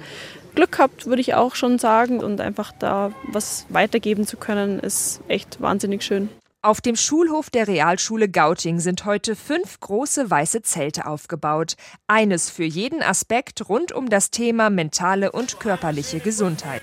Glück 0.54 0.73
gehabt, 0.73 1.06
würde 1.06 1.20
ich 1.20 1.35
auch 1.35 1.54
schon 1.54 1.78
sagen. 1.78 2.20
Und 2.20 2.40
einfach 2.40 2.73
da 2.78 3.12
was 3.25 3.66
weitergeben 3.68 4.26
zu 4.26 4.37
können, 4.37 4.78
ist 4.78 5.20
echt 5.28 5.61
wahnsinnig 5.61 6.02
schön. 6.02 6.28
Auf 6.62 6.83
dem 6.83 6.95
Schulhof 6.95 7.49
der 7.49 7.69
Realschule 7.69 8.29
Gauting 8.29 8.81
sind 8.81 9.07
heute 9.07 9.35
fünf 9.35 9.81
große 9.81 10.31
weiße 10.31 10.61
Zelte 10.61 11.07
aufgebaut. 11.07 11.75
Eines 12.07 12.50
für 12.50 12.64
jeden 12.64 13.02
Aspekt 13.02 13.67
rund 13.71 13.93
um 13.93 14.11
das 14.11 14.31
Thema 14.31 14.69
mentale 14.69 15.33
und 15.33 15.59
körperliche 15.59 16.20
Gesundheit. 16.20 16.83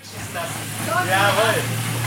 Jawohl. 1.08 1.97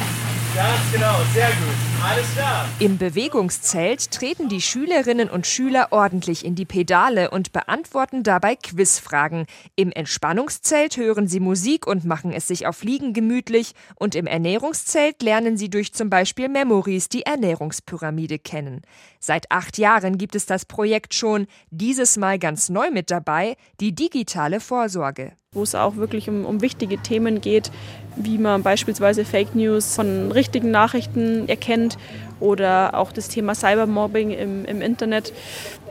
Ganz 0.53 0.91
genau, 0.91 1.15
sehr 1.33 1.47
gut. 1.47 2.03
Alles 2.03 2.33
klar. 2.33 2.67
Im 2.79 2.97
Bewegungszelt 2.97 4.11
treten 4.11 4.49
die 4.49 4.59
Schülerinnen 4.59 5.29
und 5.29 5.47
Schüler 5.47 5.87
ordentlich 5.91 6.43
in 6.43 6.55
die 6.55 6.65
Pedale 6.65 7.31
und 7.31 7.53
beantworten 7.53 8.23
dabei 8.23 8.57
Quizfragen. 8.57 9.45
Im 9.77 9.93
Entspannungszelt 9.93 10.97
hören 10.97 11.29
sie 11.29 11.39
Musik 11.39 11.87
und 11.87 12.03
machen 12.03 12.33
es 12.33 12.47
sich 12.47 12.67
auf 12.67 12.83
Liegen 12.83 13.13
gemütlich. 13.13 13.75
Und 13.95 14.13
im 14.13 14.27
Ernährungszelt 14.27 15.23
lernen 15.23 15.55
sie 15.55 15.69
durch 15.69 15.93
zum 15.93 16.09
Beispiel 16.09 16.49
Memories 16.49 17.07
die 17.07 17.25
Ernährungspyramide 17.25 18.37
kennen. 18.37 18.81
Seit 19.21 19.49
acht 19.51 19.77
Jahren 19.77 20.17
gibt 20.17 20.35
es 20.35 20.47
das 20.47 20.65
Projekt 20.65 21.13
schon, 21.13 21.47
dieses 21.69 22.17
Mal 22.17 22.39
ganz 22.39 22.67
neu 22.67 22.91
mit 22.91 23.09
dabei, 23.09 23.55
die 23.79 23.95
digitale 23.95 24.59
Vorsorge 24.59 25.31
wo 25.53 25.63
es 25.63 25.75
auch 25.75 25.97
wirklich 25.97 26.29
um, 26.29 26.45
um, 26.45 26.61
wichtige 26.61 26.97
Themen 26.97 27.41
geht, 27.41 27.71
wie 28.15 28.37
man 28.37 28.63
beispielsweise 28.63 29.25
Fake 29.25 29.55
News 29.55 29.95
von 29.95 30.31
richtigen 30.31 30.71
Nachrichten 30.71 31.47
erkennt 31.47 31.97
oder 32.39 32.95
auch 32.95 33.11
das 33.11 33.27
Thema 33.27 33.55
Cybermobbing 33.55 34.31
im, 34.31 34.65
im 34.65 34.81
Internet, 34.81 35.31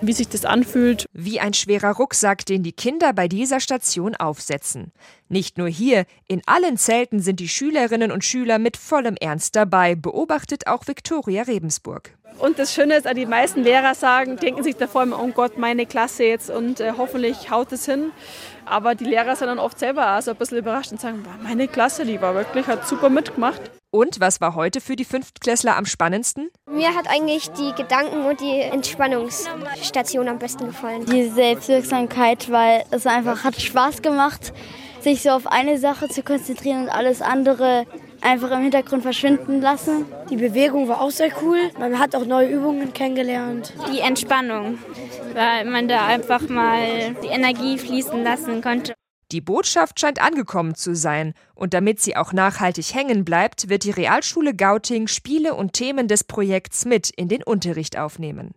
wie 0.01 0.13
sich 0.13 0.29
das 0.29 0.45
anfühlt. 0.45 1.07
Wie 1.13 1.41
ein 1.41 1.55
schwerer 1.55 1.95
Rucksack, 1.95 2.45
den 2.45 2.63
die 2.63 2.73
Kinder 2.73 3.13
bei 3.13 3.29
dieser 3.29 3.61
Station 3.61 4.15
aufsetzen. 4.17 4.93
Nicht 5.29 5.59
nur 5.59 5.69
hier, 5.69 6.05
in 6.27 6.43
allen 6.47 6.77
Zelten 6.77 7.21
sind 7.21 7.41
die 7.41 7.49
Schülerinnen 7.49 8.11
und 8.11 8.25
Schüler 8.25 8.59
mit 8.59 8.77
vollem 8.77 9.17
Ernst 9.17 9.55
dabei, 9.57 9.95
beobachtet 9.95 10.67
auch 10.67 10.87
Viktoria 10.87 11.43
Rebensburg. 11.43 12.17
Und 12.41 12.59
das 12.59 12.73
Schöne 12.73 12.97
ist, 12.97 13.07
die 13.15 13.27
meisten 13.27 13.63
Lehrer 13.63 13.95
sagen, 13.95 14.37
denken 14.37 14.63
sich 14.63 14.77
davor 14.77 15.03
immer, 15.03 15.23
oh 15.23 15.29
Gott, 15.29 15.59
meine 15.59 15.85
Klasse 15.85 16.25
jetzt 16.25 16.49
und 16.49 16.81
äh, 16.81 16.95
hoffentlich 16.97 17.51
haut 17.51 17.71
es 17.73 17.85
hin. 17.85 18.13
Aber 18.65 18.95
die 18.95 19.05
Lehrer 19.05 19.37
sind 19.37 19.49
dann 19.49 19.59
oft 19.59 19.79
selber 19.79 20.17
auch 20.17 20.23
so 20.23 20.31
ein 20.31 20.37
bisschen 20.37 20.59
überrascht 20.59 20.91
und 20.93 21.01
sagen, 21.01 21.25
meine 21.43 21.69
Klasse, 21.69 22.07
die 22.07 22.21
war 22.21 22.35
wirklich, 22.35 22.67
hat 22.67 22.89
super 22.89 23.11
mitgemacht. 23.11 23.61
Und 23.91 24.21
was 24.21 24.41
war 24.41 24.55
heute 24.55 24.81
für 24.81 24.97
die 24.97 25.05
Fünftklässler 25.05 25.77
am 25.77 25.85
spannendsten? 25.85 26.51
Mir 26.71 26.95
hat 26.95 27.09
eigentlich 27.09 27.51
die 27.51 27.73
Gedanken- 27.73 28.25
und 28.25 28.41
die 28.41 28.61
Entspannungsstation 28.61 30.29
am 30.29 30.39
besten 30.39 30.67
gefallen. 30.67 31.05
Die 31.07 31.29
Selbstwirksamkeit, 31.29 32.51
weil 32.51 32.85
es 32.91 33.07
einfach 33.07 33.45
hat 33.45 33.61
Spaß 33.61 34.01
gemacht, 34.01 34.53
sich 35.01 35.23
so 35.23 35.31
auf 35.31 35.47
eine 35.47 35.79
Sache 35.79 36.09
zu 36.09 36.23
konzentrieren 36.23 36.85
und 36.85 36.89
alles 36.89 37.21
andere 37.21 37.87
einfach 38.21 38.51
im 38.51 38.63
Hintergrund 38.63 39.03
verschwinden 39.03 39.61
lassen. 39.61 40.07
Die 40.29 40.37
Bewegung 40.37 40.89
war 40.89 41.01
auch 41.01 41.11
sehr 41.11 41.31
cool. 41.43 41.59
Man 41.79 41.99
hat 41.99 42.15
auch 42.15 42.25
neue 42.25 42.49
Übungen 42.49 42.93
kennengelernt. 42.93 43.73
Die 43.93 44.01
Entspannung, 44.01 44.79
weil 45.35 45.65
man 45.65 45.89
da 45.89 46.07
einfach 46.07 46.49
mal 46.49 47.15
die 47.23 47.29
Energie 47.29 47.79
fließen 47.79 48.23
lassen 48.23 48.63
konnte. 48.63 48.95
Die 49.33 49.41
Botschaft 49.41 50.01
scheint 50.01 50.21
angekommen 50.21 50.75
zu 50.75 50.97
sein. 50.97 51.35
Und 51.55 51.73
damit 51.73 52.01
sie 52.01 52.17
auch 52.17 52.33
nachhaltig 52.33 52.95
hängen 52.95 53.25
bleibt, 53.25 53.69
wird 53.69 53.85
die 53.85 53.93
Realschule 53.93 54.55
Gauting 54.55 55.07
Spiele 55.07 55.55
und 55.55 55.73
Themen 55.73 56.09
des 56.09 56.25
Projekts 56.25 56.85
mit 56.85 57.11
in 57.11 57.29
den 57.29 57.43
Unterricht 57.45 57.97
aufnehmen. 57.97 58.55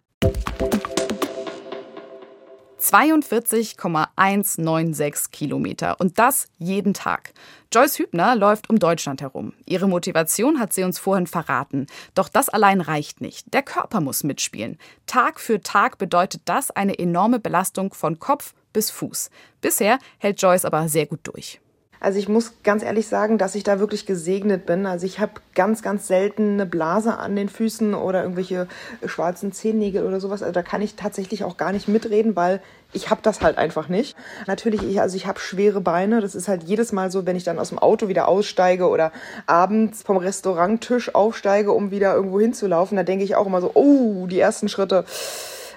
42,196 2.84 5.32
Kilometer 5.32 6.00
und 6.02 6.20
das 6.20 6.50
jeden 6.60 6.94
Tag. 6.94 7.32
Joyce 7.74 8.00
Hübner 8.00 8.36
läuft 8.36 8.70
um 8.70 8.78
Deutschland 8.78 9.22
herum. 9.22 9.54
Ihre 9.66 9.88
Motivation 9.88 10.60
hat 10.60 10.74
sie 10.74 10.84
uns 10.84 11.00
vorhin 11.00 11.26
verraten. 11.26 11.88
Doch 12.14 12.28
das 12.28 12.50
allein 12.50 12.82
reicht 12.82 13.22
nicht. 13.22 13.54
Der 13.54 13.64
Körper 13.64 14.02
muss 14.02 14.26
mitspielen. 14.26 14.78
Tag 15.06 15.40
für 15.40 15.62
Tag 15.62 15.98
bedeutet 15.98 16.42
das 16.44 16.72
eine 16.72 17.00
enorme 17.00 17.40
Belastung 17.40 17.94
von 17.94 18.20
Kopf 18.20 18.54
bis 18.74 18.92
Fuß. 18.92 19.30
Bisher 19.62 19.98
hält 20.18 20.42
Joyce 20.42 20.66
aber 20.66 20.90
sehr 20.90 21.06
gut 21.06 21.22
durch. 21.24 21.62
Also 22.04 22.20
ich 22.20 22.28
muss 22.28 22.52
ganz 22.64 22.84
ehrlich 22.84 23.08
sagen, 23.08 23.38
dass 23.38 23.56
ich 23.56 23.64
da 23.64 23.80
wirklich 23.80 24.06
gesegnet 24.06 24.66
bin. 24.66 24.86
Also 24.86 25.06
ich 25.06 25.20
habe 25.20 25.32
ganz, 25.56 25.82
ganz 25.82 26.06
selten 26.06 26.56
eine 26.56 26.66
Blase 26.66 27.18
an 27.18 27.38
den 27.38 27.48
Füßen 27.48 27.94
oder 27.94 28.24
irgendwelche 28.24 28.68
schwarzen 29.06 29.54
Zehennägel 29.54 30.06
oder 30.06 30.20
sowas. 30.20 30.44
Also 30.44 30.52
da 30.52 30.64
kann 30.64 30.82
ich 30.82 30.96
tatsächlich 30.96 31.46
auch 31.46 31.56
gar 31.56 31.72
nicht 31.72 31.88
mitreden, 31.88 32.36
weil 32.36 32.62
ich 32.92 33.10
habe 33.10 33.22
das 33.24 33.40
halt 33.40 33.58
einfach 33.58 33.88
nicht. 33.88 34.18
Natürlich, 34.48 34.84
ich, 34.84 35.00
also 35.00 35.16
ich 35.16 35.28
habe 35.28 35.40
schwere 35.40 35.80
Beine. 35.80 36.20
Das 36.20 36.36
ist 36.36 36.50
halt 36.50 36.64
jedes 36.64 36.92
Mal 36.92 37.10
so, 37.10 37.26
wenn 37.26 37.38
ich 37.38 37.46
dann 37.46 37.58
aus 37.58 37.70
dem 37.70 37.80
Auto 37.80 38.10
wieder 38.10 38.28
aussteige 38.28 38.90
oder 38.90 39.14
abends 39.46 40.04
vom 40.04 40.18
Restauranttisch 40.18 41.16
aufsteige, 41.16 41.72
um 41.72 41.90
wieder 41.90 42.14
irgendwo 42.16 42.42
hinzulaufen. 42.42 42.98
Da 42.98 43.04
denke 43.04 43.24
ich 43.24 43.38
auch 43.38 43.48
immer 43.48 43.62
so, 43.62 43.72
oh, 43.76 44.28
die 44.28 44.42
ersten 44.42 44.68
Schritte 44.68 45.06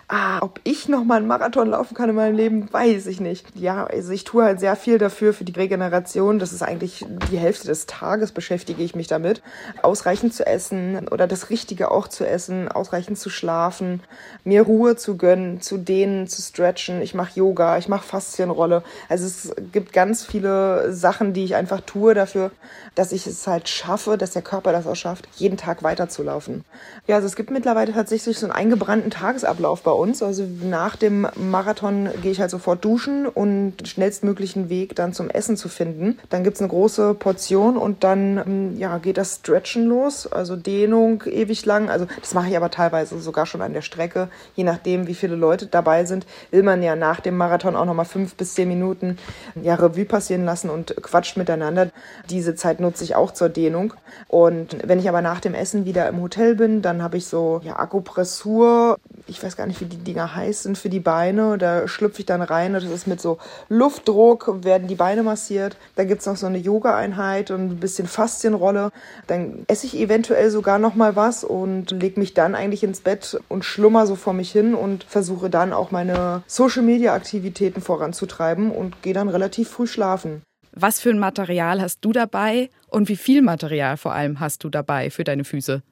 Ah, 0.09 0.39
ob 0.43 0.61
ich 0.63 0.89
noch 0.89 1.03
mal 1.03 1.17
einen 1.17 1.27
Marathon 1.27 1.71
laufen 1.71 1.95
kann 1.95 2.09
in 2.09 2.15
meinem 2.15 2.37
Leben, 2.37 2.73
weiß 2.73 3.07
ich 3.07 3.19
nicht. 3.19 3.45
Ja, 3.57 3.87
also 3.87 4.13
ich 4.13 4.23
tue 4.23 4.45
halt 4.45 4.61
sehr 4.61 4.77
viel 4.77 4.99
dafür 4.99 5.33
für 5.33 5.43
die 5.43 5.51
Regeneration. 5.53 6.39
Das 6.39 6.53
ist 6.53 6.63
eigentlich 6.63 7.05
die 7.33 7.39
Hälfte 7.39 7.67
des 7.67 7.87
Tages 7.87 8.31
beschäftige 8.31 8.85
ich 8.85 8.95
mich 8.95 9.09
damit. 9.09 9.43
Ausreichend 9.83 10.33
zu 10.33 10.47
essen 10.47 11.09
oder 11.09 11.27
das 11.27 11.51
Richtige 11.51 11.91
auch 11.91 12.07
zu 12.07 12.25
essen, 12.25 12.69
ausreichend 12.69 13.19
zu 13.19 13.31
schlafen, 13.31 14.01
mir 14.45 14.63
Ruhe 14.63 14.95
zu 14.95 15.17
gönnen, 15.17 15.61
zu 15.61 15.77
dehnen, 15.77 16.29
zu 16.29 16.41
stretchen. 16.41 17.03
Ich 17.03 17.15
mache 17.15 17.41
Yoga, 17.41 17.77
ich 17.77 17.89
mache 17.89 18.07
Faszienrolle. 18.07 18.85
Also 19.09 19.27
es 19.27 19.57
gibt 19.73 19.93
ganz 19.93 20.25
viele 20.25 20.93
Sachen, 20.93 21.33
die 21.33 21.43
ich 21.43 21.57
einfach 21.57 21.81
tue 21.81 22.15
dafür, 22.15 22.53
dass 22.95 23.11
ich 23.11 23.27
es 23.27 23.45
halt 23.49 23.69
schaffe, 23.69 24.17
dass 24.17 24.31
der 24.31 24.43
Körper 24.43 24.71
das 24.71 24.87
auch 24.87 24.95
schafft, 24.95 25.27
jeden 25.35 25.57
Tag 25.57 25.83
weiterzulaufen. 25.83 26.65
Ja, 27.09 27.17
also 27.17 27.27
es 27.27 27.35
gibt 27.35 27.51
mittlerweile 27.51 27.93
tatsächlich 27.93 28.39
so 28.39 28.47
einen 28.47 28.53
eingebrannten 28.53 29.11
Tagesablauf 29.11 29.83
bei 29.83 29.96
uns. 29.97 30.23
Also 30.23 30.47
nach 30.63 30.97
dem 30.97 31.27
Marathon 31.37 32.09
gehe 32.23 32.33
ich 32.33 32.41
halt 32.41 32.51
sofort 32.51 32.85
duschen 32.85 33.27
und 33.27 33.87
schnellstmöglichen 33.87 34.69
Weg 34.69 34.95
dann 34.95 35.13
zum 35.13 35.31
Essen 35.31 35.57
zu 35.57 35.69
finden. 35.69 36.19
Dann 36.31 36.45
gibt 36.45 36.57
es 36.57 36.61
eine 36.61 36.69
große 36.69 37.15
Portion 37.15 37.77
und 37.77 38.05
dann 38.05 38.39
ähm, 38.39 38.79
ja, 38.79 38.99
geht 38.99 39.17
das 39.17 39.37
Stretchen 39.37 39.87
los, 39.87 40.27
also 40.27 40.57
Dehnung 40.57 41.23
ewig 41.27 41.65
lang. 41.67 41.89
Also 41.91 42.07
das 42.21 42.35
mache 42.35 42.49
ich 42.49 42.57
aber 42.57 42.71
teilweise 42.71 43.19
sogar 43.19 43.47
schon 43.47 43.63
an 43.63 43.73
der 43.73 43.83
Strecke. 43.83 44.29
Je 44.55 44.65
nachdem, 44.65 45.07
wie 45.07 45.15
viele 45.15 45.37
Leute 45.37 45.67
dabei 45.67 46.05
sind, 46.05 46.27
will 46.51 46.63
man 46.63 46.83
ja 46.83 46.97
nach 46.97 47.21
dem 47.21 47.37
Marathon 47.37 47.77
auch 47.77 47.85
nochmal 47.85 48.05
fünf 48.05 48.35
bis 48.35 48.55
zehn 48.55 48.69
Minuten 48.69 49.19
ja, 49.61 49.75
Revue 49.75 50.05
passieren 50.05 50.45
lassen 50.45 50.71
und 50.71 50.95
quatscht 51.03 51.37
miteinander. 51.37 51.91
Diese 52.31 52.55
Zeit 52.55 52.81
nutze 52.81 53.05
ich 53.05 53.15
auch 53.15 53.33
zur 53.33 53.49
Dehnung. 53.49 53.95
Und 54.29 54.77
wenn 54.87 54.99
ich 54.99 55.09
aber 55.09 55.23
nach 55.23 55.41
dem 55.41 55.55
Essen 55.55 55.85
wieder 55.85 56.09
im 56.09 56.21
Hotel 56.21 56.55
bin, 56.55 56.83
dann 56.83 57.03
habe 57.03 57.17
ich 57.17 57.27
so 57.27 57.61
ja, 57.65 57.79
Akupressur. 57.79 58.99
Ich 59.29 59.43
weiß 59.43 59.57
gar 59.57 59.67
nicht, 59.67 59.81
wie 59.81 59.87
die 59.87 59.97
Dinger 59.97 60.35
heißen 60.35 60.77
für 60.77 60.89
die 60.89 61.01
Beine. 61.01 61.59
Da 61.59 61.89
schlüpfe 61.89 62.21
ich 62.21 62.27
dann 62.27 62.43
rein 62.43 62.75
und 62.75 62.85
das 62.85 62.93
ist 62.93 63.07
mit 63.07 63.21
so 63.21 63.39
Luftdruck, 63.69 64.65
werden 64.65 64.89
die 64.89 64.95
Beine 64.95 65.23
massiert. 65.23 65.77
Da 65.97 66.05
gibt 66.05 66.21
es 66.21 66.27
noch 66.27 66.37
so 66.37 66.47
eine 66.47 66.59
Yoga-Einheit 66.59 67.51
und 67.51 67.73
ein 67.73 67.81
bisschen 67.81 68.07
Faszienrolle. 68.07 68.93
Dann 69.27 69.65
esse 69.67 69.87
ich 69.87 69.99
eventuell 69.99 70.51
sogar 70.51 70.79
noch 70.79 70.95
mal 70.95 71.17
was 71.17 71.45
und 71.45 71.91
lege 71.91 72.21
mich 72.21 72.35
dann 72.35 72.55
eigentlich 72.55 72.85
ins 72.85 73.01
Bett 73.01 73.41
und 73.49 73.65
schlummer 73.65 74.07
so 74.07 74.15
vor 74.15 74.33
mich 74.33 74.53
hin 74.53 74.75
und 74.75 75.05
versuche 75.05 75.51
dann 75.51 75.73
auch 75.73 75.91
meine 75.91 76.43
Social-Media-Aktivitäten 76.47 77.81
voranzutreiben 77.81 78.71
und 78.71 79.03
gehe 79.03 79.15
dann 79.15 79.29
relativ 79.29 79.71
früh 79.71 79.87
schlafen. 79.87 80.43
Was 80.79 81.01
für 81.01 81.11
ein 81.11 81.19
Material 81.19 81.81
hast 81.81 82.05
du 82.05 82.13
dabei 82.13 82.69
und 82.89 83.09
wie 83.09 83.17
viel 83.17 83.43
Material 83.43 83.97
vor 83.97 84.13
allem 84.13 84.41
hast 84.41 84.65
du 84.65 84.69
dabei 84.69 85.11
für 85.11 85.25
deine 85.25 85.45
Füße? 85.45 85.83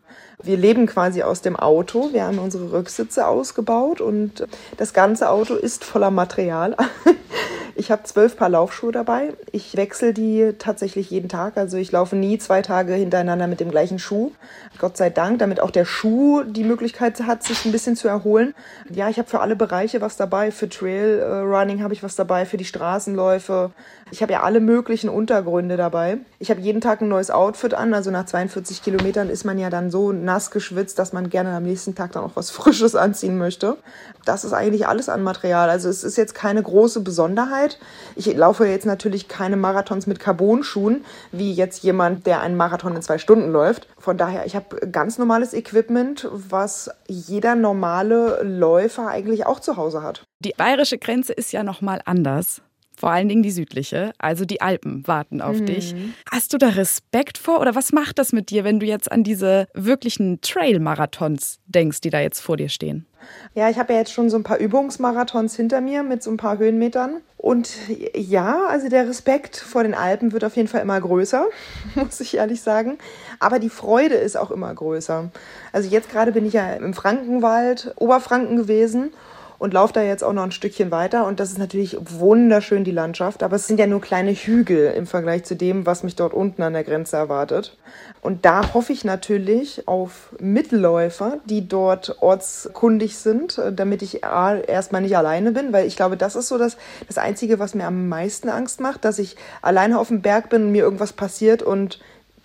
Wir 0.43 0.57
leben 0.57 0.87
quasi 0.87 1.23
aus 1.23 1.41
dem 1.41 1.57
Auto. 1.57 2.13
Wir 2.13 2.25
haben 2.25 2.39
unsere 2.39 2.73
Rücksitze 2.73 3.27
ausgebaut 3.27 4.01
und 4.01 4.47
das 4.77 4.93
ganze 4.93 5.29
Auto 5.29 5.55
ist 5.55 5.85
voller 5.85 6.11
Material. 6.11 6.77
Ich 7.77 7.91
habe 7.91 8.05
zwölf 8.05 8.37
Paar 8.37 8.49
Laufschuhe 8.49 8.93
dabei. 8.93 9.33
Ich 9.51 9.77
wechsle 9.77 10.13
die 10.15 10.53
tatsächlich 10.59 11.11
jeden 11.11 11.29
Tag. 11.29 11.57
Also 11.57 11.77
ich 11.77 11.91
laufe 11.91 12.15
nie 12.15 12.39
zwei 12.39 12.63
Tage 12.63 12.95
hintereinander 12.95 13.49
mit 13.49 13.59
dem 13.59 13.71
gleichen 13.71 13.99
Schuh. 13.99 14.31
Gott 14.79 14.97
sei 14.97 15.11
Dank, 15.11 15.41
damit 15.41 15.61
auch 15.61 15.73
der 15.73 15.85
Schuh 15.85 16.45
die 16.45 16.63
Möglichkeit 16.63 17.21
hat, 17.23 17.43
sich 17.43 17.65
ein 17.65 17.73
bisschen 17.73 17.97
zu 17.97 18.07
erholen. 18.07 18.55
Ja, 18.91 19.09
ich 19.09 19.19
habe 19.19 19.29
für 19.29 19.41
alle 19.41 19.57
Bereiche 19.57 20.01
was 20.01 20.17
dabei. 20.17 20.53
Für 20.53 20.69
Trail 20.69 21.19
äh, 21.19 21.25
Running 21.25 21.83
habe 21.83 21.95
ich 21.95 22.03
was 22.03 22.15
dabei, 22.15 22.47
für 22.47 22.57
die 22.57 22.65
Straßenläufe. 22.65 23.73
Ich 24.11 24.23
habe 24.23 24.33
ja 24.33 24.43
alle 24.43 24.61
möglichen 24.61 25.09
Untergründe 25.09 25.77
dabei. 25.77 26.19
Ich 26.39 26.51
habe 26.51 26.61
jeden 26.61 26.81
Tag 26.81 27.01
ein 27.01 27.09
neues 27.09 27.31
Outfit 27.31 27.75
an. 27.75 27.95
Also 27.95 28.11
nach 28.11 28.27
42 28.27 28.83
Kilometern 28.83 29.29
ist 29.31 29.45
man 29.45 29.59
ja 29.59 29.71
dann 29.71 29.91
so 29.91 30.13
nass 30.13 30.51
geschwitzt, 30.51 30.99
dass 30.99 31.13
man 31.13 31.31
gerne 31.31 31.51
am 31.51 31.65
nächsten 31.65 31.95
Tag 31.95 32.13
dann 32.13 32.23
auch 32.23 32.37
was 32.37 32.51
Frisches 32.53 32.95
anziehen 32.95 33.39
möchte. 33.39 33.77
Das 34.25 34.45
ist 34.45 34.53
eigentlich 34.53 34.87
alles 34.87 35.09
an 35.09 35.23
Material. 35.23 35.71
Also 35.71 35.89
es 35.89 36.05
ist 36.05 36.17
jetzt 36.17 36.35
keine 36.35 36.63
große 36.63 37.01
Besonderheit. 37.01 37.64
Zeit. 37.65 37.79
Ich 38.17 38.27
laufe 38.35 38.67
jetzt 38.67 38.87
natürlich 38.87 39.29
keine 39.29 39.57
Marathons 39.57 40.07
mit 40.07 40.21
Carbon-Schuhen, 40.21 41.05
wie 41.33 41.53
jetzt 41.53 41.83
jemand, 41.83 42.27
der 42.27 42.41
einen 42.41 42.57
Marathon 42.57 42.95
in 42.97 43.03
zwei 43.03 43.19
Stunden 43.19 43.51
läuft. 43.51 43.89
Von 43.99 44.19
daher, 44.19 44.47
ich 44.47 44.55
habe 44.55 44.89
ganz 44.91 45.19
normales 45.19 45.55
Equipment, 45.55 46.29
was 46.31 46.91
jeder 47.09 47.55
normale 47.55 48.43
Läufer 48.43 49.09
eigentlich 49.09 49.47
auch 49.47 49.61
zu 49.61 49.77
Hause 49.77 50.03
hat. 50.03 50.25
Die 50.41 50.53
bayerische 50.57 50.99
Grenze 50.99 51.33
ist 51.33 51.53
ja 51.53 51.63
noch 51.63 51.81
mal 51.81 52.01
anders. 52.05 52.61
Vor 52.97 53.11
allen 53.11 53.29
Dingen 53.29 53.43
die 53.43 53.51
südliche, 53.51 54.13
also 54.19 54.45
die 54.45 54.61
Alpen 54.61 55.07
warten 55.07 55.41
auf 55.41 55.59
mhm. 55.61 55.67
dich. 55.67 55.95
Hast 56.31 56.53
du 56.53 56.59
da 56.59 56.69
Respekt 56.69 57.39
vor 57.39 57.61
oder 57.61 57.75
was 57.75 57.93
macht 57.93 58.19
das 58.19 58.33
mit 58.33 58.51
dir, 58.51 58.65
wenn 58.65 58.81
du 58.81 58.87
jetzt 58.87 59.11
an 59.11 59.25
diese 59.25 59.67
wirklichen 59.75 60.41
Trail-Marathons 60.41 61.59
denkst, 61.67 62.01
die 62.01 62.11
da 62.11 62.21
jetzt 62.21 62.41
vor 62.41 62.57
dir 62.57 62.69
stehen? 62.69 63.07
Ja, 63.55 63.71
ich 63.71 63.79
habe 63.79 63.93
ja 63.93 64.01
jetzt 64.01 64.13
schon 64.13 64.31
so 64.31 64.37
ein 64.37 64.43
paar 64.43 64.59
Übungsmarathons 64.59 65.57
hinter 65.57 65.81
mir 65.81 66.03
mit 66.03 66.23
so 66.23 66.31
ein 66.31 66.37
paar 66.37 66.59
Höhenmetern. 66.59 67.21
Und 67.37 67.71
ja, 68.15 68.67
also 68.69 68.89
der 68.89 69.09
Respekt 69.09 69.57
vor 69.57 69.83
den 69.83 69.95
Alpen 69.95 70.33
wird 70.33 70.45
auf 70.45 70.57
jeden 70.57 70.69
Fall 70.69 70.83
immer 70.83 71.01
größer, 71.01 71.47
muss 71.95 72.21
ich 72.21 72.37
ehrlich 72.37 72.63
sagen. 72.63 72.99
Aber 73.39 73.59
die 73.59 73.69
Freude 73.69 74.15
ist 74.15 74.37
auch 74.37 74.51
immer 74.51 74.73
größer. 74.75 75.31
Also 75.73 75.89
jetzt 75.89 76.11
gerade 76.11 76.33
bin 76.33 76.47
ich 76.47 76.55
ja 76.55 76.75
im 76.75 76.95
Frankenwald, 76.95 77.93
Oberfranken 77.97 78.57
gewesen 78.57 79.11
und 79.59 79.73
laufe 79.75 79.93
da 79.93 80.03
jetzt 80.03 80.25
auch 80.25 80.33
noch 80.33 80.43
ein 80.43 80.53
Stückchen 80.53 80.91
weiter. 80.91 81.27
Und 81.27 81.41
das 81.41 81.51
ist 81.51 81.59
natürlich 81.59 81.97
wunderschön, 82.01 82.85
die 82.85 82.91
Landschaft. 82.91 83.43
Aber 83.43 83.57
es 83.57 83.67
sind 83.67 83.79
ja 83.79 83.87
nur 83.87 84.01
kleine 84.01 84.33
Hügel 84.33 84.93
im 84.93 85.07
Vergleich 85.07 85.45
zu 85.45 85.57
dem, 85.57 85.87
was 85.87 86.03
mich 86.03 86.17
dort 86.17 86.35
unten 86.35 86.63
an 86.63 86.73
der 86.73 86.85
Grenze 86.85 87.17
erwartet. 87.17 87.77
Und 88.21 88.45
da 88.45 88.75
hoffe 88.75 88.93
ich 88.93 89.05
natürlich 89.05 89.87
auf 89.87 90.35
Mitläufer, 90.41 91.39
die 91.45 91.69
dort 91.69 92.17
ortskundig 92.21 93.17
sind, 93.17 93.61
damit 93.73 94.03
ich 94.03 94.23
erstmal 94.23 95.03
nicht 95.03 95.17
alleine 95.17 95.53
bin, 95.53 95.73
weil 95.73 95.87
ich 95.87 95.97
glaube, 95.97 96.17
das 96.17 96.35
ist 96.35 96.49
so 96.49 96.59
das, 96.59 96.77
das 97.07 97.19
Einzige, 97.19 97.59
was 97.59 97.75
mir 97.75 97.87
am 97.87 98.09
meisten 98.09 98.49
Angst 98.49 98.81
macht, 98.81 99.05
dass 99.05 99.19
ich 99.19 99.37
alleine 99.63 99.99
auf 99.99 100.09
dem 100.09 100.23
Berg 100.23 100.49
bin, 100.49 100.73
mir 100.73 100.85
irgendwas 100.85 101.13
passiert 101.13 101.63
und 101.63 102.01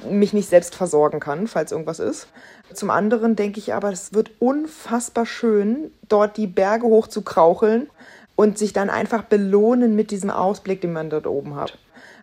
mich 0.09 0.33
nicht 0.33 0.49
selbst 0.49 0.75
versorgen 0.75 1.19
kann, 1.19 1.47
falls 1.47 1.71
irgendwas 1.71 1.99
ist. 1.99 2.27
Zum 2.73 2.89
anderen 2.89 3.35
denke 3.35 3.59
ich 3.59 3.73
aber, 3.73 3.91
es 3.91 4.13
wird 4.13 4.31
unfassbar 4.39 5.25
schön, 5.25 5.91
dort 6.07 6.37
die 6.37 6.47
Berge 6.47 6.85
hoch 6.85 7.07
zu 7.07 7.21
kraucheln 7.21 7.89
und 8.35 8.57
sich 8.57 8.73
dann 8.73 8.89
einfach 8.89 9.23
belohnen 9.23 9.95
mit 9.95 10.11
diesem 10.11 10.29
Ausblick, 10.29 10.81
den 10.81 10.93
man 10.93 11.09
dort 11.09 11.27
oben 11.27 11.55
hat. 11.55 11.77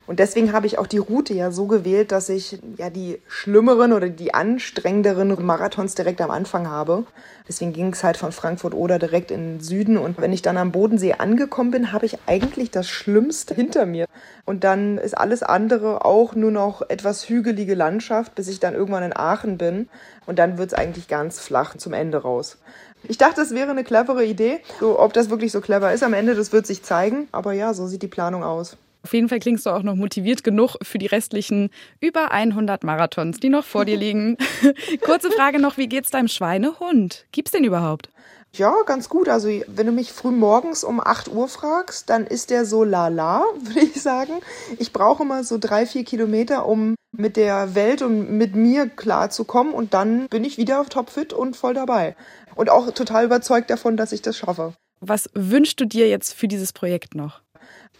Und 0.06 0.20
deswegen 0.20 0.52
habe 0.52 0.66
ich 0.66 0.78
auch 0.78 0.86
die 0.86 0.98
Route 0.98 1.34
ja 1.34 1.50
so 1.50 1.66
gewählt, 1.66 2.12
dass 2.12 2.28
ich 2.28 2.60
ja 2.76 2.90
die 2.90 3.20
schlimmeren 3.26 3.92
oder 3.92 4.08
die 4.08 4.34
anstrengenderen 4.34 5.44
Marathons 5.44 5.96
direkt 5.96 6.20
am 6.20 6.30
Anfang 6.30 6.68
habe. 6.68 7.04
Deswegen 7.48 7.72
ging 7.72 7.92
es 7.92 8.04
halt 8.04 8.16
von 8.16 8.30
Frankfurt 8.30 8.74
oder 8.74 8.98
direkt 8.98 9.30
in 9.30 9.54
den 9.54 9.60
Süden. 9.60 9.98
Und 9.98 10.20
wenn 10.20 10.32
ich 10.32 10.42
dann 10.42 10.56
am 10.56 10.70
Bodensee 10.70 11.14
angekommen 11.14 11.72
bin, 11.72 11.92
habe 11.92 12.06
ich 12.06 12.18
eigentlich 12.26 12.70
das 12.70 12.88
Schlimmste 12.88 13.54
hinter 13.54 13.84
mir. 13.84 14.06
Und 14.44 14.62
dann 14.62 14.98
ist 14.98 15.16
alles 15.16 15.42
andere 15.42 16.04
auch 16.04 16.34
nur 16.34 16.52
noch 16.52 16.88
etwas 16.88 17.28
hügelige 17.28 17.74
Landschaft, 17.74 18.34
bis 18.36 18.46
ich 18.48 18.60
dann 18.60 18.74
irgendwann 18.74 19.02
in 19.02 19.16
Aachen 19.16 19.58
bin. 19.58 19.88
Und 20.24 20.38
dann 20.38 20.56
wird 20.56 20.72
es 20.72 20.78
eigentlich 20.78 21.08
ganz 21.08 21.40
flach 21.40 21.76
zum 21.76 21.92
Ende 21.92 22.18
raus. 22.18 22.58
Ich 23.04 23.18
dachte, 23.18 23.40
es 23.40 23.52
wäre 23.52 23.70
eine 23.70 23.84
clevere 23.84 24.24
Idee. 24.24 24.60
So, 24.78 24.98
ob 25.00 25.12
das 25.12 25.30
wirklich 25.30 25.52
so 25.52 25.60
clever 25.60 25.92
ist 25.92 26.02
am 26.02 26.14
Ende, 26.14 26.34
das 26.34 26.52
wird 26.52 26.66
sich 26.66 26.82
zeigen. 26.84 27.28
Aber 27.32 27.52
ja, 27.52 27.74
so 27.74 27.86
sieht 27.86 28.02
die 28.02 28.08
Planung 28.08 28.44
aus. 28.44 28.76
Auf 29.06 29.14
jeden 29.14 29.28
Fall 29.28 29.38
klingst 29.38 29.64
du 29.64 29.70
auch 29.70 29.84
noch 29.84 29.94
motiviert 29.94 30.42
genug 30.42 30.78
für 30.82 30.98
die 30.98 31.06
restlichen 31.06 31.70
über 32.00 32.32
100 32.32 32.82
Marathons, 32.82 33.38
die 33.38 33.50
noch 33.50 33.64
vor 33.64 33.84
dir 33.84 33.96
liegen. 33.96 34.36
Kurze 35.00 35.30
Frage 35.30 35.60
noch, 35.60 35.76
wie 35.76 35.86
geht's 35.86 36.10
deinem 36.10 36.26
Schweinehund? 36.26 37.24
Gibt's 37.30 37.52
den 37.52 37.62
überhaupt? 37.62 38.10
Ja, 38.52 38.74
ganz 38.84 39.08
gut. 39.08 39.28
Also, 39.28 39.48
wenn 39.68 39.86
du 39.86 39.92
mich 39.92 40.12
früh 40.12 40.32
morgens 40.32 40.82
um 40.82 40.98
8 40.98 41.28
Uhr 41.28 41.46
fragst, 41.46 42.10
dann 42.10 42.26
ist 42.26 42.50
der 42.50 42.64
so 42.64 42.82
lala, 42.82 43.44
würde 43.60 43.78
ich 43.78 44.02
sagen. 44.02 44.32
Ich 44.80 44.92
brauche 44.92 45.22
immer 45.22 45.44
so 45.44 45.56
drei, 45.56 45.86
vier 45.86 46.02
Kilometer, 46.02 46.66
um 46.66 46.96
mit 47.16 47.36
der 47.36 47.76
Welt 47.76 48.02
und 48.02 48.32
mit 48.32 48.56
mir 48.56 48.88
klarzukommen. 48.88 49.72
Und 49.72 49.94
dann 49.94 50.26
bin 50.26 50.42
ich 50.42 50.58
wieder 50.58 50.80
auf 50.80 50.88
topfit 50.88 51.32
und 51.32 51.54
voll 51.54 51.74
dabei. 51.74 52.16
Und 52.56 52.70
auch 52.70 52.90
total 52.90 53.26
überzeugt 53.26 53.70
davon, 53.70 53.96
dass 53.96 54.10
ich 54.10 54.22
das 54.22 54.36
schaffe. 54.36 54.72
Was 54.98 55.30
wünschst 55.32 55.80
du 55.80 55.84
dir 55.84 56.08
jetzt 56.08 56.34
für 56.34 56.48
dieses 56.48 56.72
Projekt 56.72 57.14
noch? 57.14 57.42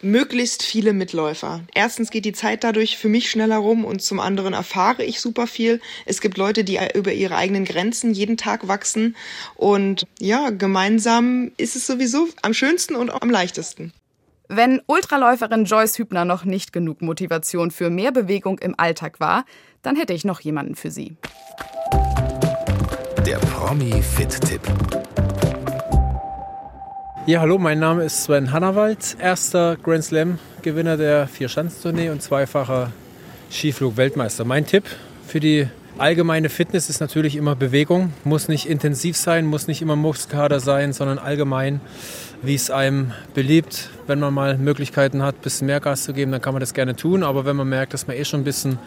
Möglichst 0.01 0.63
viele 0.63 0.93
Mitläufer. 0.93 1.61
Erstens 1.73 2.11
geht 2.11 2.25
die 2.25 2.33
Zeit 2.33 2.63
dadurch 2.63 2.97
für 2.97 3.09
mich 3.09 3.29
schneller 3.29 3.57
rum 3.57 3.85
und 3.85 4.01
zum 4.01 4.19
anderen 4.19 4.53
erfahre 4.53 5.03
ich 5.03 5.19
super 5.19 5.47
viel. 5.47 5.81
Es 6.05 6.21
gibt 6.21 6.37
Leute, 6.37 6.63
die 6.63 6.79
über 6.93 7.13
ihre 7.13 7.35
eigenen 7.35 7.65
Grenzen 7.65 8.13
jeden 8.13 8.37
Tag 8.37 8.67
wachsen 8.67 9.15
und 9.55 10.07
ja, 10.19 10.49
gemeinsam 10.49 11.51
ist 11.57 11.75
es 11.75 11.87
sowieso 11.87 12.27
am 12.41 12.53
schönsten 12.53 12.95
und 12.95 13.09
am 13.09 13.29
leichtesten. 13.29 13.93
Wenn 14.49 14.81
Ultraläuferin 14.85 15.65
Joyce 15.65 15.97
Hübner 15.97 16.23
noch 16.23 16.45
nicht 16.45 16.71
genug 16.71 17.01
Motivation 17.01 17.69
für 17.69 17.89
mehr 17.89 18.13
Bewegung 18.13 18.59
im 18.59 18.75
Alltag 18.77 19.19
war, 19.19 19.45
dann 19.81 19.97
hätte 19.97 20.13
ich 20.13 20.23
noch 20.23 20.39
jemanden 20.39 20.75
für 20.75 20.89
sie. 20.89 21.17
Der 23.25 23.39
Promi-Fit-Tipp. 23.39 24.61
Ja, 27.27 27.41
hallo, 27.41 27.57
mein 27.57 27.77
Name 27.77 28.05
ist 28.05 28.23
Sven 28.23 28.53
Hannawald, 28.53 29.17
erster 29.19 29.75
Grand 29.83 30.01
Slam-Gewinner 30.01 30.95
der 30.95 31.27
Vierschanzentournee 31.27 32.09
und 32.09 32.21
zweifacher 32.21 32.93
Skiflug-Weltmeister. 33.51 34.45
Mein 34.45 34.65
Tipp 34.65 34.85
für 35.27 35.41
die 35.41 35.67
Allgemeine 35.97 36.47
Fitness 36.47 36.89
ist 36.89 37.01
natürlich 37.01 37.35
immer 37.35 37.53
Bewegung, 37.53 38.13
muss 38.23 38.47
nicht 38.47 38.65
intensiv 38.65 39.17
sein, 39.17 39.45
muss 39.45 39.67
nicht 39.67 39.81
immer 39.81 39.97
Muskelkater 39.97 40.61
sein, 40.61 40.93
sondern 40.93 41.17
allgemein, 41.17 41.81
wie 42.43 42.55
es 42.55 42.71
einem 42.71 43.11
beliebt. 43.33 43.89
Wenn 44.05 44.21
man 44.21 44.33
mal 44.33 44.57
Möglichkeiten 44.57 45.21
hat, 45.21 45.35
ein 45.35 45.41
bisschen 45.41 45.67
mehr 45.67 45.81
Gas 45.81 46.03
zu 46.03 46.13
geben, 46.13 46.31
dann 46.31 46.39
kann 46.39 46.53
man 46.53 46.61
das 46.61 46.73
gerne 46.73 46.95
tun. 46.95 47.23
Aber 47.23 47.43
wenn 47.43 47.57
man 47.57 47.67
merkt, 47.67 47.93
dass 47.93 48.07
man 48.07 48.15
eh 48.15 48.23
schon 48.23 48.39
ein 48.39 48.45
bisschen 48.45 48.79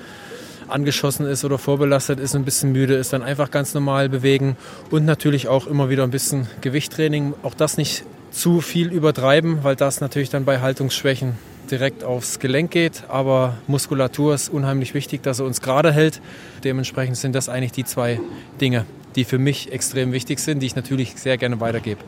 angeschossen 0.67 1.27
ist 1.27 1.45
oder 1.45 1.59
vorbelastet 1.59 2.19
ist, 2.19 2.35
ein 2.35 2.47
bisschen 2.47 2.73
müde 2.73 2.95
ist, 2.95 3.13
dann 3.13 3.23
einfach 3.23 3.51
ganz 3.51 3.75
normal 3.75 4.09
bewegen 4.09 4.57
und 4.91 5.05
natürlich 5.05 5.47
auch 5.47 5.67
immer 5.67 5.91
wieder 5.91 6.05
ein 6.05 6.11
bisschen 6.11 6.47
Gewichttraining. 6.63 7.35
Auch 7.43 7.53
das 7.53 7.77
nicht 7.77 8.03
zu 8.31 8.61
viel 8.61 8.93
übertreiben, 8.93 9.65
weil 9.65 9.77
das 9.77 10.01
natürlich 10.01 10.31
dann 10.31 10.45
bei 10.45 10.61
Haltungsschwächen 10.61 11.39
direkt 11.71 12.05
aufs 12.05 12.39
Gelenk 12.39 12.71
geht. 12.71 13.05
Aber 13.09 13.57
Muskulatur 13.67 14.35
ist 14.35 14.49
unheimlich 14.49 14.95
wichtig, 14.95 15.23
dass 15.23 15.41
er 15.41 15.47
uns 15.47 15.61
gerade 15.61 15.93
hält. 15.93 16.21
Dementsprechend 16.65 17.17
sind 17.17 17.35
das 17.35 17.49
eigentlich 17.49 17.73
die 17.73 17.85
zwei 17.85 18.21
Dinge, 18.61 18.87
die 19.17 19.25
für 19.25 19.39
mich 19.39 19.73
extrem 19.73 20.13
wichtig 20.13 20.39
sind, 20.41 20.61
die 20.61 20.67
ich 20.67 20.77
natürlich 20.77 21.17
sehr 21.17 21.39
gerne 21.39 21.61
weitergebe. 21.61 22.01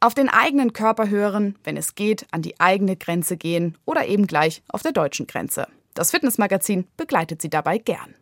Auf 0.00 0.14
den 0.14 0.30
eigenen 0.30 0.72
Körper 0.72 1.10
hören, 1.10 1.56
wenn 1.62 1.76
es 1.76 1.94
geht, 1.94 2.26
an 2.30 2.40
die 2.40 2.58
eigene 2.58 2.96
Grenze 2.96 3.36
gehen 3.36 3.76
oder 3.84 4.06
eben 4.06 4.26
gleich 4.26 4.62
auf 4.68 4.82
der 4.82 4.92
deutschen 4.92 5.26
Grenze. 5.26 5.66
Das 5.92 6.10
Fitnessmagazin 6.10 6.86
begleitet 6.96 7.42
Sie 7.42 7.50
dabei 7.50 7.76
gern. 7.76 8.14